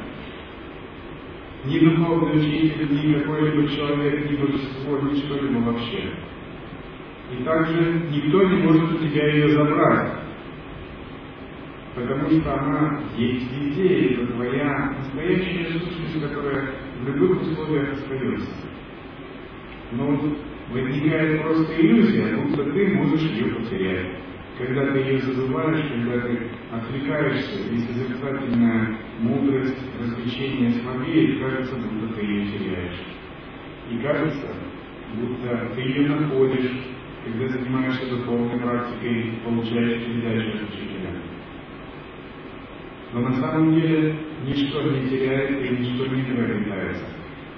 [1.66, 6.12] Ни духовный учитель, ни какой-либо человек, ни божество, ни что-либо вообще.
[7.32, 10.24] И также никто не может у тебя ее забрать
[11.96, 18.50] потому что она есть везде, и это твоя настоящая сущность, которая в любых условиях остается.
[19.92, 20.20] Но
[20.72, 24.08] возникает просто иллюзия, будто ты можешь ее потерять.
[24.58, 26.40] Когда ты ее забываешь, когда ты
[26.72, 33.00] отвлекаешься, и созерцательная мудрость, развлечение слабеет, кажется, будто ты ее теряешь.
[33.90, 34.48] И кажется,
[35.16, 36.72] будто ты ее находишь,
[37.26, 41.10] когда занимаешься духовной практикой, получаешь передачу от учителя.
[43.14, 47.06] Но на самом деле ничто не теряется и ничто не приобретается.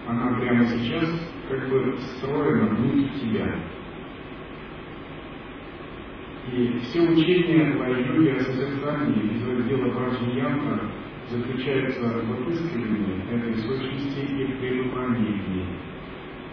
[0.07, 1.09] Она прямо сейчас
[1.49, 3.55] как бы встроена внутрь тебя.
[6.51, 10.91] И все учения о йоге, созерцании из раздела Браджньянка
[11.29, 15.65] заключаются в отыскивании этой сущности и в пребывании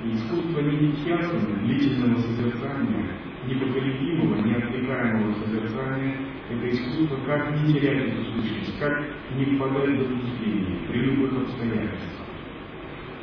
[0.04, 3.06] искусство нитьясана, длительного созерцания,
[3.46, 6.16] непоколебимого, неотвлекаемого созерцания–
[6.50, 9.04] это искусство, как не терять эту сущность, как
[9.36, 12.26] не впадать в заблуждение при любых обстоятельствах.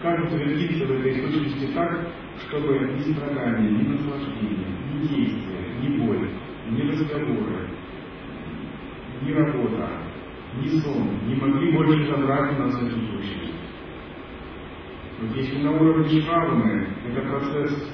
[0.02, 2.08] Как утвердиться в этой сущности так,
[2.48, 6.30] чтобы ни страдания, ни наслаждения, ни действия, ни боль,
[6.70, 7.70] ни разговоры,
[9.22, 9.90] ни работа,
[10.62, 13.54] ни сон не могли больше забрать нас эту сущность.
[15.22, 17.92] Вот если на уровне Шраваны это процесс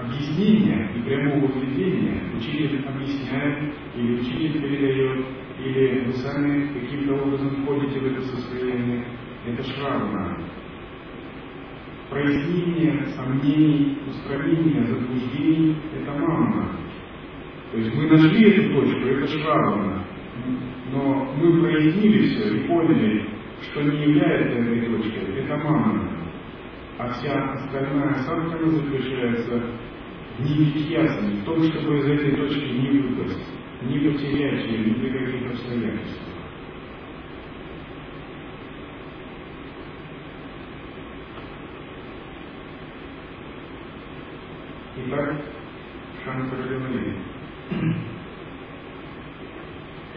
[0.00, 5.26] объяснения и прямого введения учитель объясняет, или учитель передает,
[5.64, 9.04] или вы сами каким-то образом входите в это состояние,
[9.46, 10.38] это шравна.
[12.10, 16.81] Прояснение сомнений, устранение заблуждений– это мама.
[17.72, 20.04] То есть мы нашли эту точку, это шравна.
[20.92, 23.30] Но мы прояснили все и поняли,
[23.62, 26.06] что не является этой точкой, это мама.
[26.98, 29.62] А вся остальная саркана заключается
[30.38, 33.48] не быть ясным в том, чтобы из этой точки не выпасть,
[33.82, 36.28] не потерять ее ни при каких обстоятельствах.
[44.94, 45.42] Итак,
[46.22, 47.14] Шанкара говорит,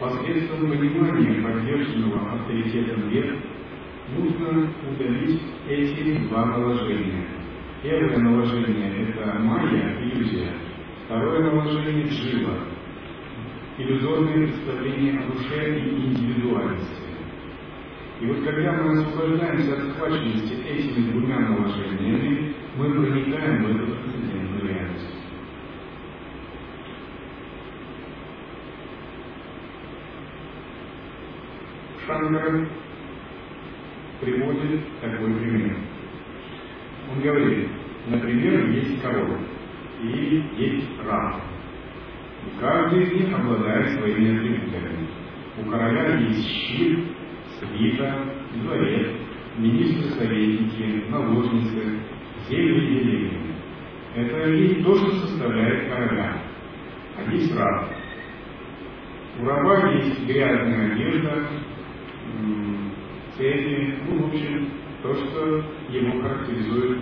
[0.00, 3.36] посредством понимания поддержанного авторитетом век
[4.16, 7.26] нужно удалить эти два наложения–
[7.82, 10.54] Первое наложение– это майя, иллюзия.
[11.04, 12.54] Второе наложение– джива,
[13.78, 17.02] иллюзорное представление о душе и индивидуальности.
[18.20, 24.68] И вот когда мы освобождаемся от схваченности этими двумя наложениями, мы проникаем в эту трансцендентную
[24.68, 25.16] реальность.
[32.16, 32.66] Шангара
[34.20, 35.76] приводит такой пример.
[37.12, 37.68] Он говорит,
[38.08, 39.38] например, есть король
[40.02, 41.42] и есть раб.
[42.46, 45.06] И каждый из них обладает своими атрибутами.
[45.58, 47.04] У короля есть щит,
[47.58, 48.24] свита,
[48.62, 49.08] дворец,
[49.58, 52.00] министры-советники, наложницы,
[52.48, 53.40] земли и деревья.
[54.14, 56.38] Это и то, что составляет короля.
[57.18, 57.90] А есть раб.
[59.38, 61.46] У раба есть грязная одежда,
[63.38, 64.68] в общем,
[65.02, 66.98] то, что его характеризует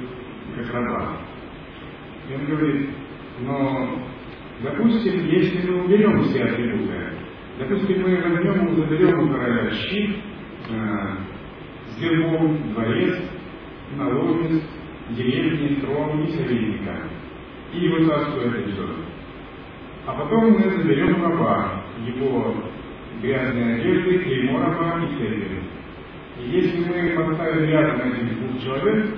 [0.57, 1.17] как раба.
[2.29, 2.91] И он говорит,
[3.41, 3.99] но,
[4.63, 7.13] допустим, если мы уберем все атрибуты,
[7.59, 10.17] допустим, мы возьмем заберем у щит,
[10.71, 11.17] э,
[11.89, 13.17] с гербом, дворец,
[13.97, 14.63] наложниц,
[15.11, 17.09] деревни, трон и советника,
[17.73, 18.89] и его царство это все.
[20.07, 22.55] А потом мы заберем раба, его
[23.23, 25.63] грязные одежды, клеймо раба и церковь.
[26.39, 29.15] Если мы поставим рядом этих двух человек,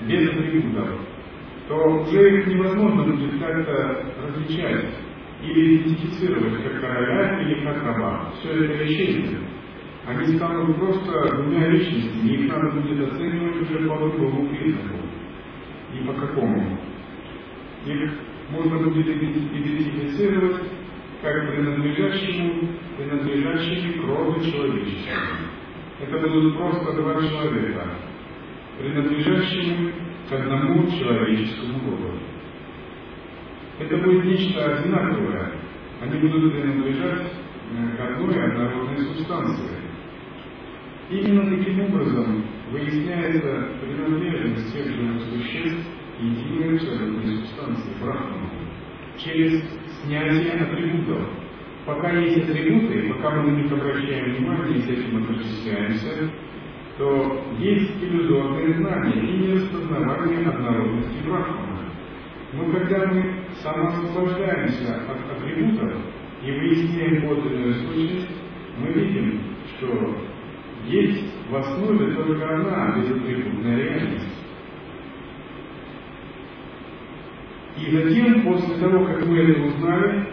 [0.00, 1.00] без атрибутов,
[1.68, 4.86] то уже их невозможно будет как-то различать
[5.42, 8.32] или идентифицировать как короля или как раба.
[8.38, 9.40] Все это исчезнет.
[10.06, 14.98] Они станут просто двумя личностями, их надо будет оценивать уже по другому признаку.
[15.92, 16.78] И по какому.
[17.86, 18.12] Их
[18.50, 20.62] можно будет идентифицировать
[21.22, 25.45] как принадлежащему, принадлежащими к роду человеческому.
[26.00, 27.86] Это будут просто два человека,
[28.78, 29.92] принадлежащими
[30.28, 32.18] к одному человеческому роду.
[33.78, 35.52] Это будет нечто одинаковое.
[36.02, 37.32] Они будут принадлежать
[37.96, 39.70] к одной однородной субстанции.
[41.08, 45.86] Именно таким образом выясняется принадлежность всех живых существ
[46.20, 48.50] единой абсолютной субстанции, брахману,
[49.16, 49.62] через
[50.02, 51.45] снятие атрибутов.
[51.86, 56.30] Пока есть атрибуты, пока мы на них обращаем внимание с этим отождествляемся,
[56.98, 61.92] то есть иллюзорные знания и нераспознавание однородности брахмана.
[62.54, 65.92] Но когда мы самоосвобождаемся от атрибутов
[66.44, 68.36] и выясняем подлинную сущность,
[68.78, 69.40] мы видим,
[69.76, 70.16] что
[70.86, 74.44] есть в основе только одна безатрибутная реальность.
[77.76, 80.26] И затем, после того, как мы это узнали,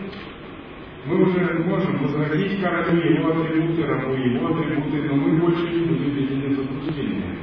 [1.05, 6.15] мы уже можем возвратить королю его атрибуты, рабу его атрибуты, но мы больше не будем
[6.15, 7.37] видеть заблуждения.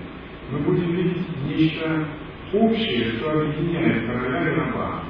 [0.51, 2.09] Мы будем видеть нечто
[2.55, 5.05] общее, что объединяет короля и раба.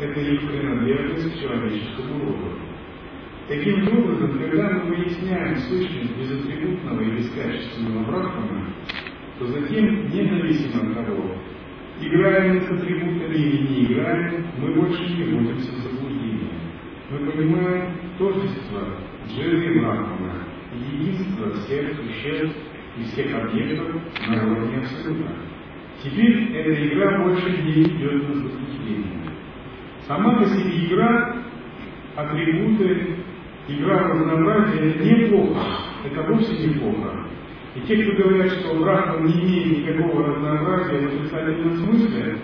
[0.00, 2.58] Это их принадлежность к человеческому роду.
[3.48, 8.66] Таким образом, когда мы выясняем сущность безатрибутного и бескачественного брахмана,
[9.38, 11.36] то затем, независимо от того,
[12.00, 15.81] играем мы с атрибутами или не играем, мы больше не заблуждение.
[17.12, 18.80] Мы понимаем тождество
[19.28, 22.56] Джири Брахмана, единство всех существ
[22.96, 25.32] и всех объектов на уровне Абсолюта.
[26.02, 29.30] Теперь эта игра больше не идет на заблуждение.
[30.06, 31.36] Сама по себе игра,
[32.16, 33.16] атрибуты,
[33.68, 35.60] игра разнообразия– неплохо,
[36.06, 37.26] это вовсе неплохо.
[37.74, 42.38] И те, кто говорят, что Брахман не имеет никакого разнообразия в отрицательном смысле,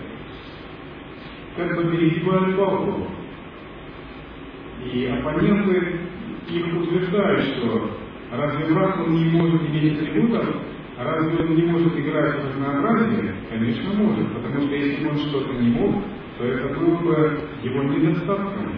[1.57, 3.07] как бы перегибают палку.
[4.85, 5.99] И оппоненты
[6.49, 7.91] их утверждают, что
[8.31, 10.55] разве Брахман не может иметь атрибутов,
[10.97, 13.35] разве он не может играть в разнообразие?
[13.49, 16.03] Конечно, может, потому что если он что-то не мог,
[16.37, 18.71] то это было бы его недостатком.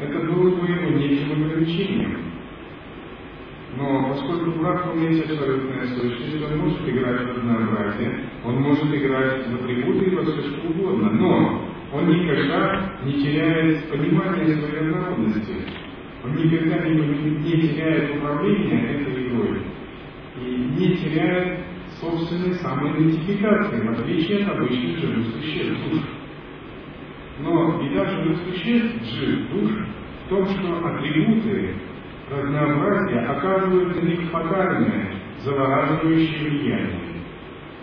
[0.00, 2.18] Это было бы его неким ограничением.
[3.76, 9.54] Но поскольку Брахман есть абсолютная сущность, он может играть в разнообразие, он может играть в
[9.54, 15.56] атрибуты и во все что угодно, но он никогда не теряет понимания своей народности.
[16.22, 19.62] Он никогда не, не теряет управления этой игрой
[20.40, 21.60] и не теряет
[22.00, 26.02] собственной самоидентификации, в отличие от обычных живых существ, душ.
[27.40, 29.70] Но беда живых существ, жив душ,
[30.26, 31.74] в том, что атрибуты
[32.30, 37.00] разнообразие оказывает на них фатальное, завораживающее влияние.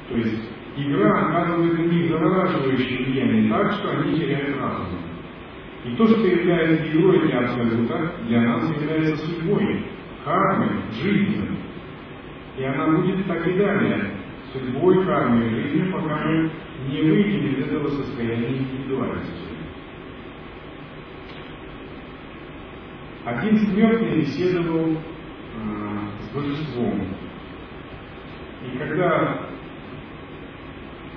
[0.10, 5.00] То есть игра оказывает на них завораживающее влияние так, что они теряют разум.
[5.86, 9.86] И то, что является игрой для Абсолюта, для нас является судьбой,
[10.24, 10.70] кармой,
[11.02, 11.58] жизнью.
[12.58, 14.12] И она будет так и далее,
[14.52, 16.52] судьбой, кармой, жизнью, пока мы
[16.90, 19.32] не выйдем из этого состояния индивидуальности.
[23.26, 24.98] Один смертный беседовал э,
[26.22, 27.08] с божеством.
[28.64, 29.48] И когда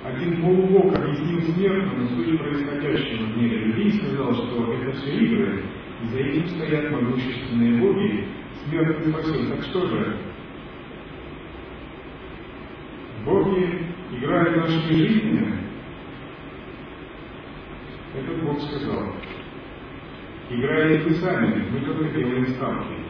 [0.03, 5.63] один полубог объяснил смертному суть происходящего в мире людей, сказал, что это все игры,
[6.03, 8.27] и за этим стоят могущественные боги,
[8.65, 10.17] смертный спросил, так что же,
[13.25, 13.85] боги
[14.17, 15.57] играют нашими жизнями?
[18.13, 19.13] Этот Бог сказал,
[20.51, 23.00] Играете вы сами, мы только делаем ставки.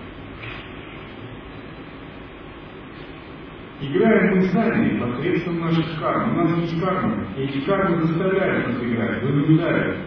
[3.82, 6.38] Играем мы сами посредством наших карм.
[6.38, 9.98] У нас есть кармы, и эти кармы заставляют нас играть, вынуждают.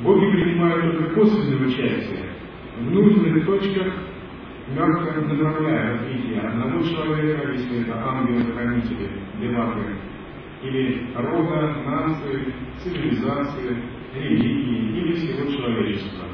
[0.00, 2.30] Боги принимают только косвенное участие
[2.78, 3.92] в нужных точках,
[4.74, 9.96] мягко направляя развитие одного человека, если это ангелы-хранители, деваты,
[10.62, 13.76] или рода, нации, цивилизации,
[14.14, 16.24] религии или всего человечества.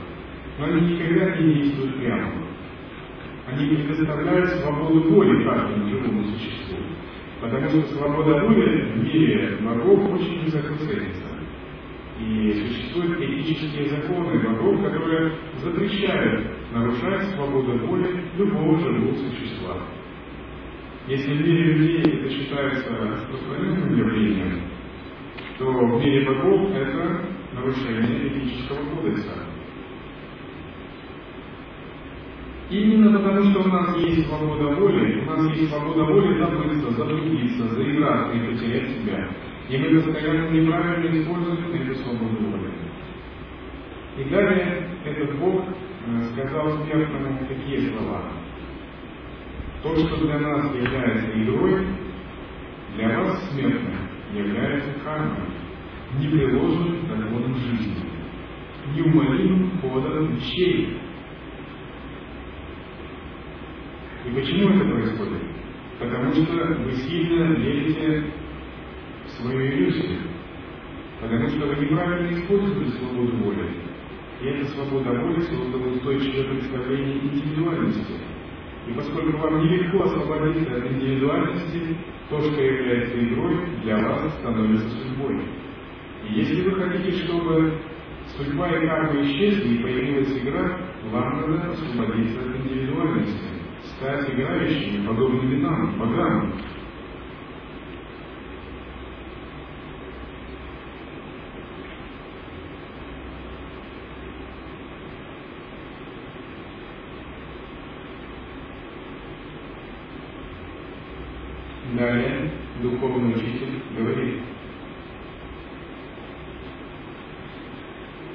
[0.61, 2.45] Но они никогда не действуют прямо.
[3.47, 6.78] Они предоставляют свободу воли каждому живому существу.
[7.40, 11.26] Потому что свобода воли в мире богов очень высоко ценится.
[12.18, 15.32] И существуют этические законы богов, которые
[15.62, 19.76] запрещают нарушать свободу воли любого живого существа.
[21.07, 24.62] Если в мире людей это считается распространенным явлением,
[25.59, 29.45] то в мире богов это нарушение этического кодекса.
[32.68, 37.68] Именно потому, что у нас есть свобода воли, у нас есть свобода воли забыться, заблудиться,
[37.68, 39.28] заиграться и потерять себя.
[39.68, 42.72] И мы постоянно неправильно используем эту свободу воли.
[44.18, 48.32] И далее этот Бог э, сказал смертному такие слова.
[49.82, 51.86] То, что для нас является игрой,
[52.96, 53.94] для вас, смертных,
[54.34, 55.46] является кармой,
[56.18, 57.94] непреложным законом жизни,
[58.94, 60.98] неумолимым ходом вещей.
[64.27, 65.43] И почему это происходит?
[66.01, 66.53] Потому что
[66.83, 68.24] вы сильно верите
[69.24, 70.18] в свою иллюзию.
[71.20, 73.68] Потому что вы неправильно используете свободу воли.
[74.43, 78.14] И эта свобода воли создала устойчивое представление индивидуальности.
[78.89, 81.97] И поскольку вам нелегко освободиться от индивидуальности,
[82.29, 85.41] то, что является игрой, для вас становится судьбой.
[86.29, 87.79] И если вы хотите, чтобы
[88.37, 93.55] судьба и карма исчезли и появилась игра, вам надо освободиться от индивидуальности,
[93.97, 96.53] стать играющими, подобными нам, богам,
[111.94, 114.42] Далее духовный учитель говорит,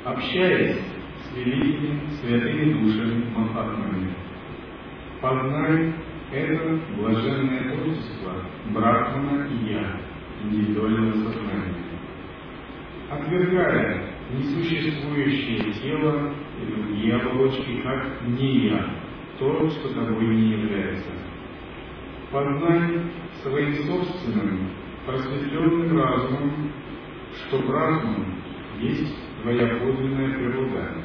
[0.03, 4.15] общаясь с великими святыми душами Махатмами,
[5.21, 5.93] познай
[6.31, 8.33] это блаженное творчество
[8.73, 10.01] Брахмана и Я,
[10.43, 11.75] индивидуального сознания.
[13.09, 18.85] Отвергая несуществующее тело и другие оболочки, как не я,
[19.37, 21.11] то, что тобой не является.
[22.31, 23.01] Познай
[23.43, 24.69] своим собственным
[25.05, 26.71] просветленным разумом,
[27.33, 28.25] что Брахман
[28.79, 31.03] есть твоя подлинная природа,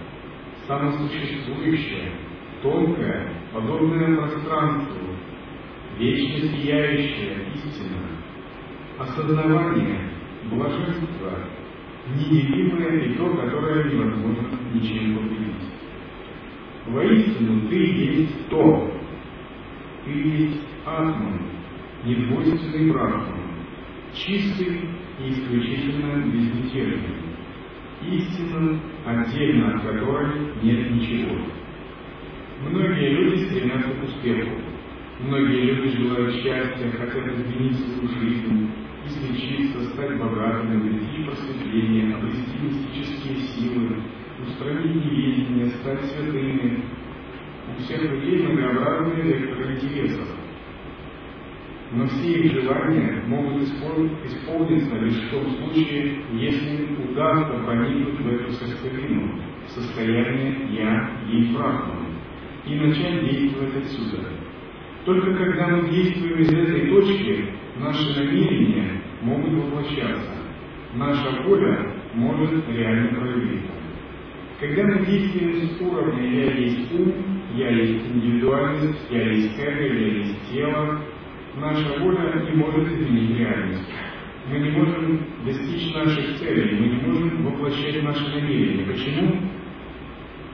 [0.69, 2.13] самосуществующая,
[2.63, 5.17] тонкая, подобная пространству,
[5.99, 8.03] вечно сияющая истина,
[8.99, 10.11] осознавание,
[10.51, 11.39] блаженство,
[12.15, 15.55] неделимое и то, которое невозможно ничем победить.
[16.87, 18.93] Воистину, ты есть то,
[20.05, 21.41] ты есть Атман,
[22.05, 23.41] недвойственный Брахман,
[24.13, 27.27] чистый и исключительно безмятежный
[28.03, 31.37] истина, отдельно от которой нет ничего.
[32.71, 34.51] Многие люди стремятся к успеху.
[35.21, 38.71] Многие люди желают счастья, хотят изменить свою жизнь,
[39.07, 43.97] излечиться, стать богатыми, обрести просветление, обрести мистические силы,
[44.43, 46.83] устранить неведение, стать святыми.
[47.69, 50.29] У всех людей многообразные векторы интересов.
[51.93, 58.51] Но все их желания могут исполниться лишь в том случае, если удастся проникнуть в эту
[58.51, 62.06] в состояние «я» и Брахман,
[62.67, 64.29] и начать действовать отсюда.
[65.05, 70.33] Только когда мы действуем из этой точки, наши намерения могут воплощаться,
[70.95, 73.73] наша воля может реально проявиться.
[74.59, 77.13] Когда мы действуем с уровня «я есть ум»,
[77.55, 81.03] «я есть индивидуальность», «я есть эго», «я есть тело»,
[81.57, 83.89] наша воля не может изменить реальность.
[84.51, 88.85] Мы не можем достичь наших целей, мы не можем воплощать наши намерения.
[88.85, 89.41] Почему?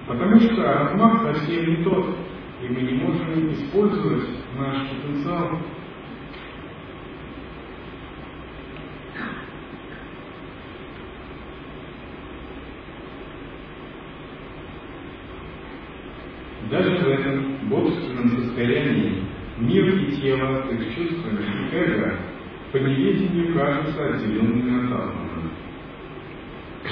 [0.07, 2.17] Потому что размах совсем не тот,
[2.63, 4.29] и мы не можем использовать
[4.59, 5.59] наш потенциал.
[16.71, 19.23] Даже в этом божественном состоянии
[19.59, 21.39] Мир и тело с их чувствами
[21.71, 22.17] и эго
[22.73, 25.51] по неведению кажутся отделенными от атома.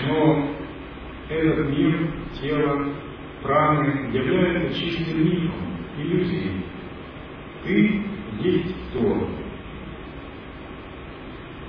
[0.06, 0.50] Но
[1.28, 2.94] этот мир, тело,
[3.42, 6.64] праны является чистым мифом, иллюзией.
[7.64, 8.02] Ты
[8.40, 9.28] есть то.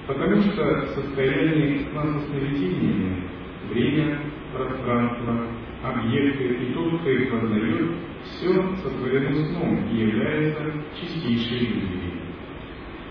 [0.07, 3.23] Потому что состояние сна со сновидениями,
[3.69, 4.19] время,
[4.53, 5.47] пространство,
[5.83, 7.91] объекты и тот, кто их познает,
[8.23, 12.21] все сотворено сном и является чистейшей иллюзией.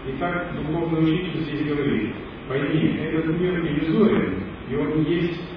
[0.09, 2.15] Итак, духовный учитель здесь говорит,
[2.49, 5.50] пойми, этот мир иллюзорен, и он есть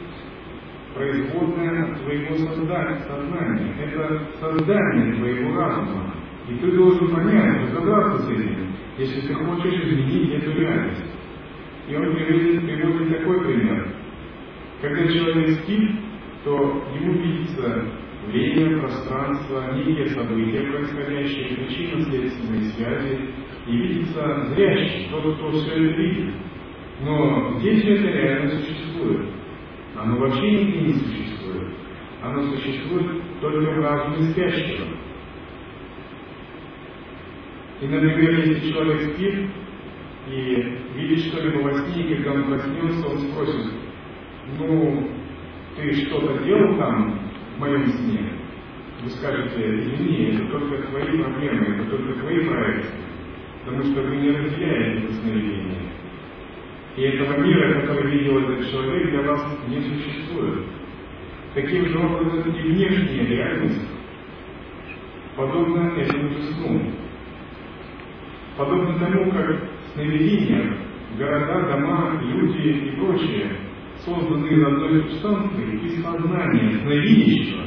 [0.93, 3.75] производное твоего сознания.
[3.79, 6.13] Это создание твоего разума.
[6.49, 11.05] И ты должен понять, разобраться с этим, если ты хочешь изменить эту реальность.
[11.87, 13.87] И он приводит, приводит такой пример.
[14.81, 15.91] Когда человек спит,
[16.43, 17.85] то ему видится
[18.27, 23.29] время, пространство, некие события, происходящие, причинно-следственные связи,
[23.67, 26.33] и видится зрящий, тот, кто все это видит.
[27.01, 29.29] Но здесь это реально существует.
[30.03, 31.75] Оно вообще нигде не существует.
[32.21, 34.85] Оно существует только в разуме спящего.
[37.79, 39.49] И, например, если человек спит
[40.27, 43.71] и видит что-либо во сне, и когда он проснется, он спросит,
[44.59, 45.09] ну,
[45.77, 47.19] ты что-то делал там
[47.55, 48.29] в моем сне?
[49.03, 52.99] Вы скажете, извини, это только твои проблемы, это только твои проекции,
[53.63, 55.92] потому что вы не разделяете это сновидение.
[56.95, 60.65] И этого мира, который видел этот человек, для вас не существует.
[61.55, 63.87] Таким же образом и внешняя реальность
[65.35, 66.91] подобна этому же сну.
[68.57, 70.77] Подобно тому, как сновидения,
[71.17, 73.57] города, дома, люди и прочее
[74.05, 77.63] созданы из одной субстанции, из сознания сновидящего,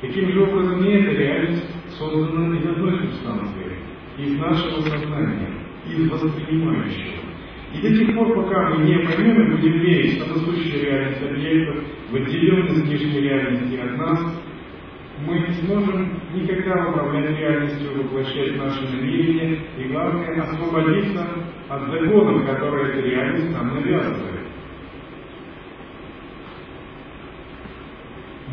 [0.00, 1.66] таким же образом и эта реальность
[1.98, 3.76] создана из одной субстанции,
[4.18, 5.50] из нашего сознания,
[5.86, 7.19] из воспринимающего.
[7.72, 11.84] И до тех пор, пока мы не поймем и будем верить в самосущую реальность объектов,
[12.10, 14.42] в отделенность внешней реальности от нас,
[15.24, 21.26] мы не сможем никогда управлять реальностью, воплощать наши намерения и, главное, освободиться
[21.68, 24.40] от законов, которые эта реальность нам навязывает.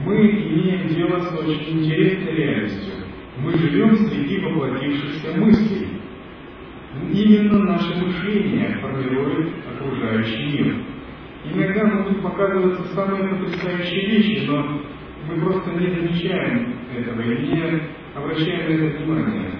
[0.06, 2.94] Мы имеем дело с очень интересной реальностью.
[3.40, 5.87] Мы живем среди воплотившихся мыслей.
[7.12, 10.76] Именно наше мышление формирует окружающий мир.
[11.46, 14.82] Иногда могут показываться самые потрясающие вещи, но
[15.30, 17.82] мы просто не замечаем этого и не
[18.14, 19.52] обращаем на это внимание.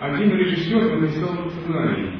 [0.00, 2.10] Один режиссер написал сценарий.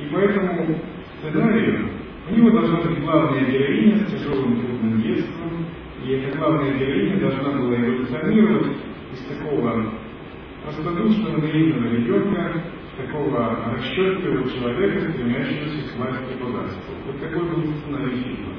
[0.00, 0.78] И поэтому
[1.20, 1.88] сценарию
[2.30, 5.66] у него должна быть главная героиня с тяжелым трудным детством,
[6.04, 8.76] и эта главная героиня должна была эволюционировать
[9.14, 9.90] из такого
[10.68, 12.62] простодушного наивного ребенка
[12.96, 16.92] такого расчетливого человека, стремящегося к власти и.
[17.06, 18.54] Вот такой был сценарий фильма.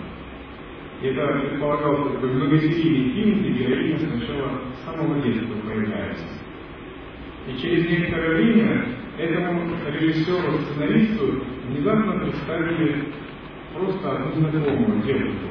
[1.01, 6.25] И это предполагался такой многосерийный фильм, где героиня сначала с самого детства появляется.
[7.47, 8.85] И через некоторое время
[9.17, 13.05] этому режиссеру, сценаристу внезапно представили
[13.73, 15.47] просто одну знакомую девушку.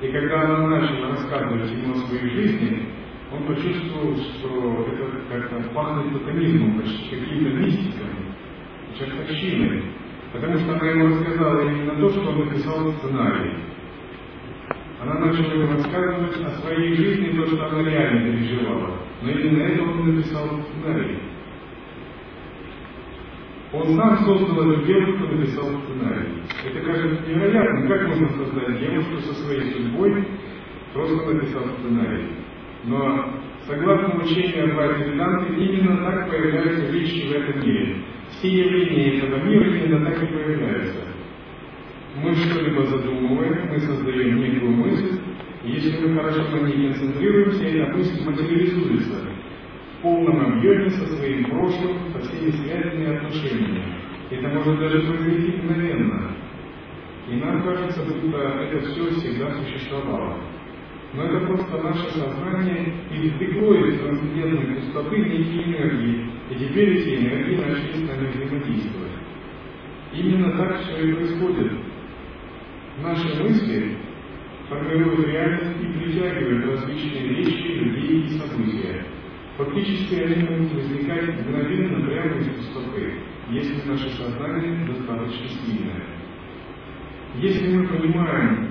[0.00, 2.88] И когда она начала рассказывать ему о своей жизни,
[3.32, 8.08] он почувствовал, что это как-то пахнет тотализмом, почти каким-то мистиком,
[8.98, 9.82] чертовщиной.
[10.32, 13.54] Потому что она ему рассказала именно то, что он написал в сценарии.
[15.02, 18.98] Она начала ему рассказывать о своей жизни, то, что она реально переживала.
[19.22, 21.18] Но именно это он написал в сценарии.
[23.72, 26.42] Он сам создал эту девушку, написал сценарий.
[26.64, 27.88] Это кажется невероятным.
[27.88, 30.24] Как можно создать девушку со своей судьбой,
[30.92, 32.28] просто написал сценарий.
[32.84, 37.96] Но согласно учению братьев Веданты, именно так появляются вещи в этом мире.
[38.30, 41.00] Все явления этого мира именно так и появляются.
[42.16, 45.18] Мы что-либо задумываем, мы создаем некую мысль,
[45.64, 49.14] если мы хорошо на ней концентрируемся, эта мысль материализуется
[49.98, 53.82] в полном объеме со своим прошлым, со всеми связями и отношениями.
[54.30, 56.32] Это может даже произойти мгновенно.
[57.30, 60.38] И нам кажется, будто это все всегда существовало.
[61.14, 63.32] Но это просто наше сознание из
[64.00, 69.12] трансцендентной пустоты некие энергии, и теперь эти энергии начали с нами взаимодействовать.
[70.14, 71.72] Именно так все и происходит.
[73.02, 73.96] Наши мысли
[74.70, 79.04] формируют реальность и притягивают различные вещи, людей и события.
[79.58, 83.14] Фактически они могут возникать мгновенно прямо из пустоты,
[83.50, 86.04] если наше сознание достаточно сильное.
[87.36, 88.70] Если мы понимаем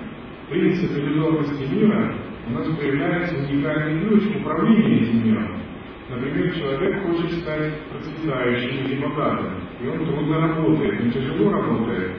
[0.50, 2.16] принцип иллюзорности мира,
[2.48, 5.62] у нас появляется уникальный ключ к управлению этим миром.
[6.10, 12.12] Например, человек хочет стать процветающим или богатым, и он трудно работает, он тяжело работает,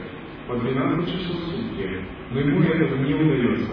[0.48, 2.00] по 12 часов в сутки,
[2.30, 3.72] но ему этого не удается.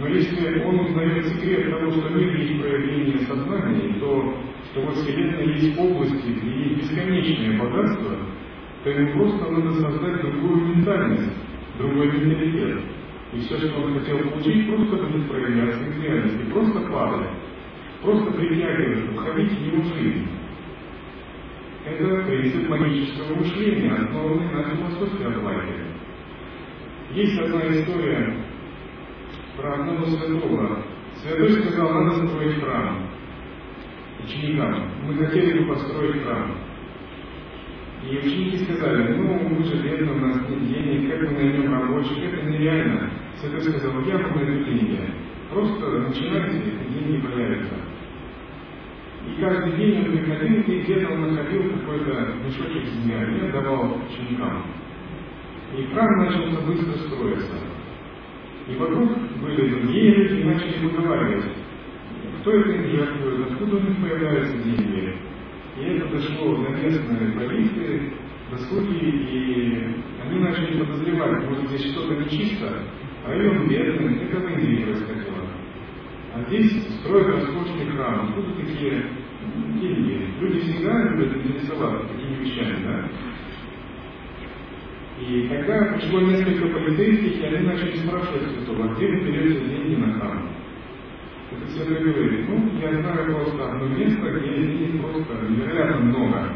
[0.00, 4.34] Но если он узнает секрет того, что мир есть проявление сознания, то
[4.70, 8.16] что во Вселенной есть области, где есть бесконечное богатство,
[8.82, 11.32] то ему просто надо создать другую ментальность,
[11.78, 12.80] другой менталитет.
[13.32, 17.30] И все, что он хотел получить, просто будет проявляться реальности, просто падать,
[18.02, 20.28] просто притягивать, входить в его жизнь.
[21.84, 25.72] Это принцип магического мышления, основанный на философии Адлайки.
[27.12, 28.34] Есть одна история
[29.56, 30.84] про одного святого.
[31.16, 33.06] Святой сказал, надо строить храм.
[34.24, 34.90] Ученикам.
[35.06, 36.54] Мы хотели бы построить храм.
[38.02, 42.32] И ученики сказали, ну, мы же бедны, у нас нет денег, как мы наймем рабочих,
[42.32, 43.10] это нереально.
[43.36, 45.00] Святой сказал, я вам найду деньги.
[45.50, 47.74] Просто начинайте, и деньги появятся.
[49.26, 53.98] И каждый день он приходил, и где-то он находил какой-то мешочек с деньгами, я давал
[54.08, 54.64] ученикам.
[55.76, 57.54] И храм начался быстро строиться.
[58.66, 59.10] И вокруг
[59.42, 61.44] были другие люди и начали выговаривать,
[62.40, 65.14] кто это жертвует, откуда у них появляются деньги.
[65.78, 68.12] И это дошло до местной полиции,
[68.68, 72.82] судьи, и они начали подозревать, может здесь что-то нечисто,
[73.26, 75.46] район бедный, это в Индии происходило.
[76.34, 79.04] А здесь строят роскошный храм, откуда такие
[79.80, 80.28] деньги?
[80.40, 83.08] Люди всегда любят интересоваться такими вещами, да?
[85.20, 90.14] И тогда пришло несколько полицейских, и они начали спрашивать святого, где вы берете деньги на
[90.14, 90.49] храм?
[91.50, 96.52] Это святой говорит, ну, я знаю просто одно место, где денег просто невероятно много.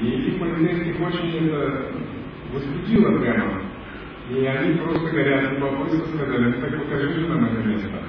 [0.00, 1.92] И этих полицейских очень это
[2.52, 3.62] возбудило прямо.
[4.30, 8.02] И они просто горят любопытством сказали, так покажи нам это место.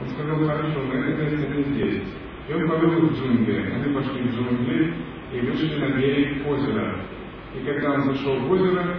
[0.00, 2.02] Он сказал, хорошо, но это место не здесь.
[2.48, 3.72] И он повел их в джунгли.
[3.74, 4.94] Они пошли в джунгли
[5.34, 7.00] и вышли на берег озера.
[7.54, 8.96] И когда он зашел в озеро,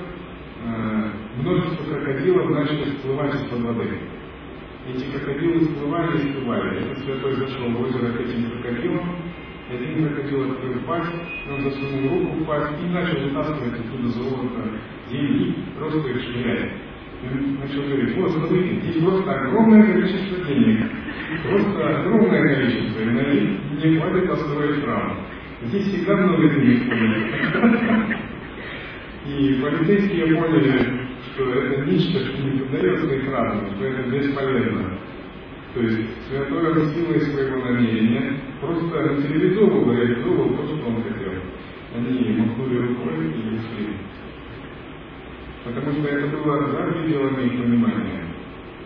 [0.63, 3.89] э, множество крокодилов начали всплывать из-под воды.
[4.89, 6.79] Эти крокодилы всплывали и всплывали.
[6.79, 9.15] Этот святой зашел в озеро к этим крокодилам,
[9.69, 11.13] один крокодил открыл пасть,
[11.47, 14.71] он засунул руку в пасть и начал вытаскивать оттуда золото,
[15.11, 16.71] деньги, просто их швырять.
[17.21, 20.89] Начал говорить, вот смотрите, здесь просто огромное количество денег,
[21.43, 23.49] просто огромное количество, и на них
[23.83, 25.19] не хватит построить храм.
[25.65, 26.81] Здесь всегда много денег
[29.27, 31.08] И полицейские поняли,
[31.39, 34.99] что это нечто, что не поддается разуму, что это бесполезно.
[35.73, 41.31] То есть святой силой своего намерения просто материализовывал, реализовывал то, что он хотел.
[41.95, 43.95] Они махнули рукой и ушли.
[45.63, 48.25] Потому что это было за пределами их понимания.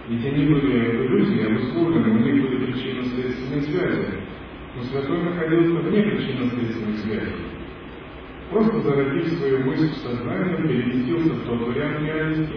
[0.10, 4.08] Ведь они были иллюзии, обусловлены, у них были причинно-следственные связи.
[4.76, 7.53] Но святой находился вне причинно-следственных связей
[8.54, 12.54] просто зародив свою мысль в сознании, переместился в тот вариант реальности,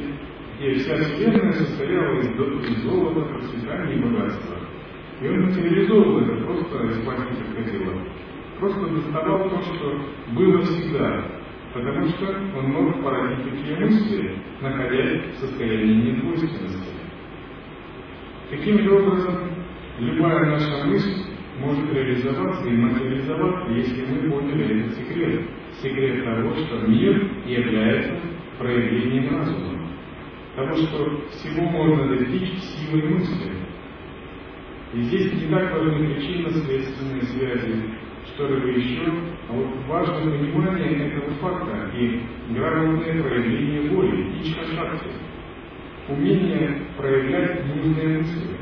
[0.59, 2.29] где вся Вселенная состояла из,
[2.71, 4.57] из золота, процветания и богатства.
[5.21, 7.95] И он материализовывал это просто из пасти крокодила.
[8.61, 10.01] Просто доставал то, что
[10.33, 11.25] было всегда,
[11.73, 12.27] потому что
[12.57, 16.93] он мог породить такие мысли, находясь в состоянии недвойственности.
[18.51, 19.51] Таким образом,
[19.99, 21.23] любая наша мысль
[21.59, 25.43] может реализоваться и материализоваться, если мы поняли этот секрет
[25.83, 28.21] секрет того, что мир является
[28.59, 29.91] проявлением разума.
[30.55, 33.53] Того, что всего можно достичь силой мысли.
[34.95, 37.83] И здесь не так важны причинно-следственные связи,
[38.29, 39.13] что-либо еще,
[39.49, 45.09] а вот важно понимание этого факта и грамотное проявление воли, ичха шакти,
[46.09, 48.56] умение проявлять нужные мысли.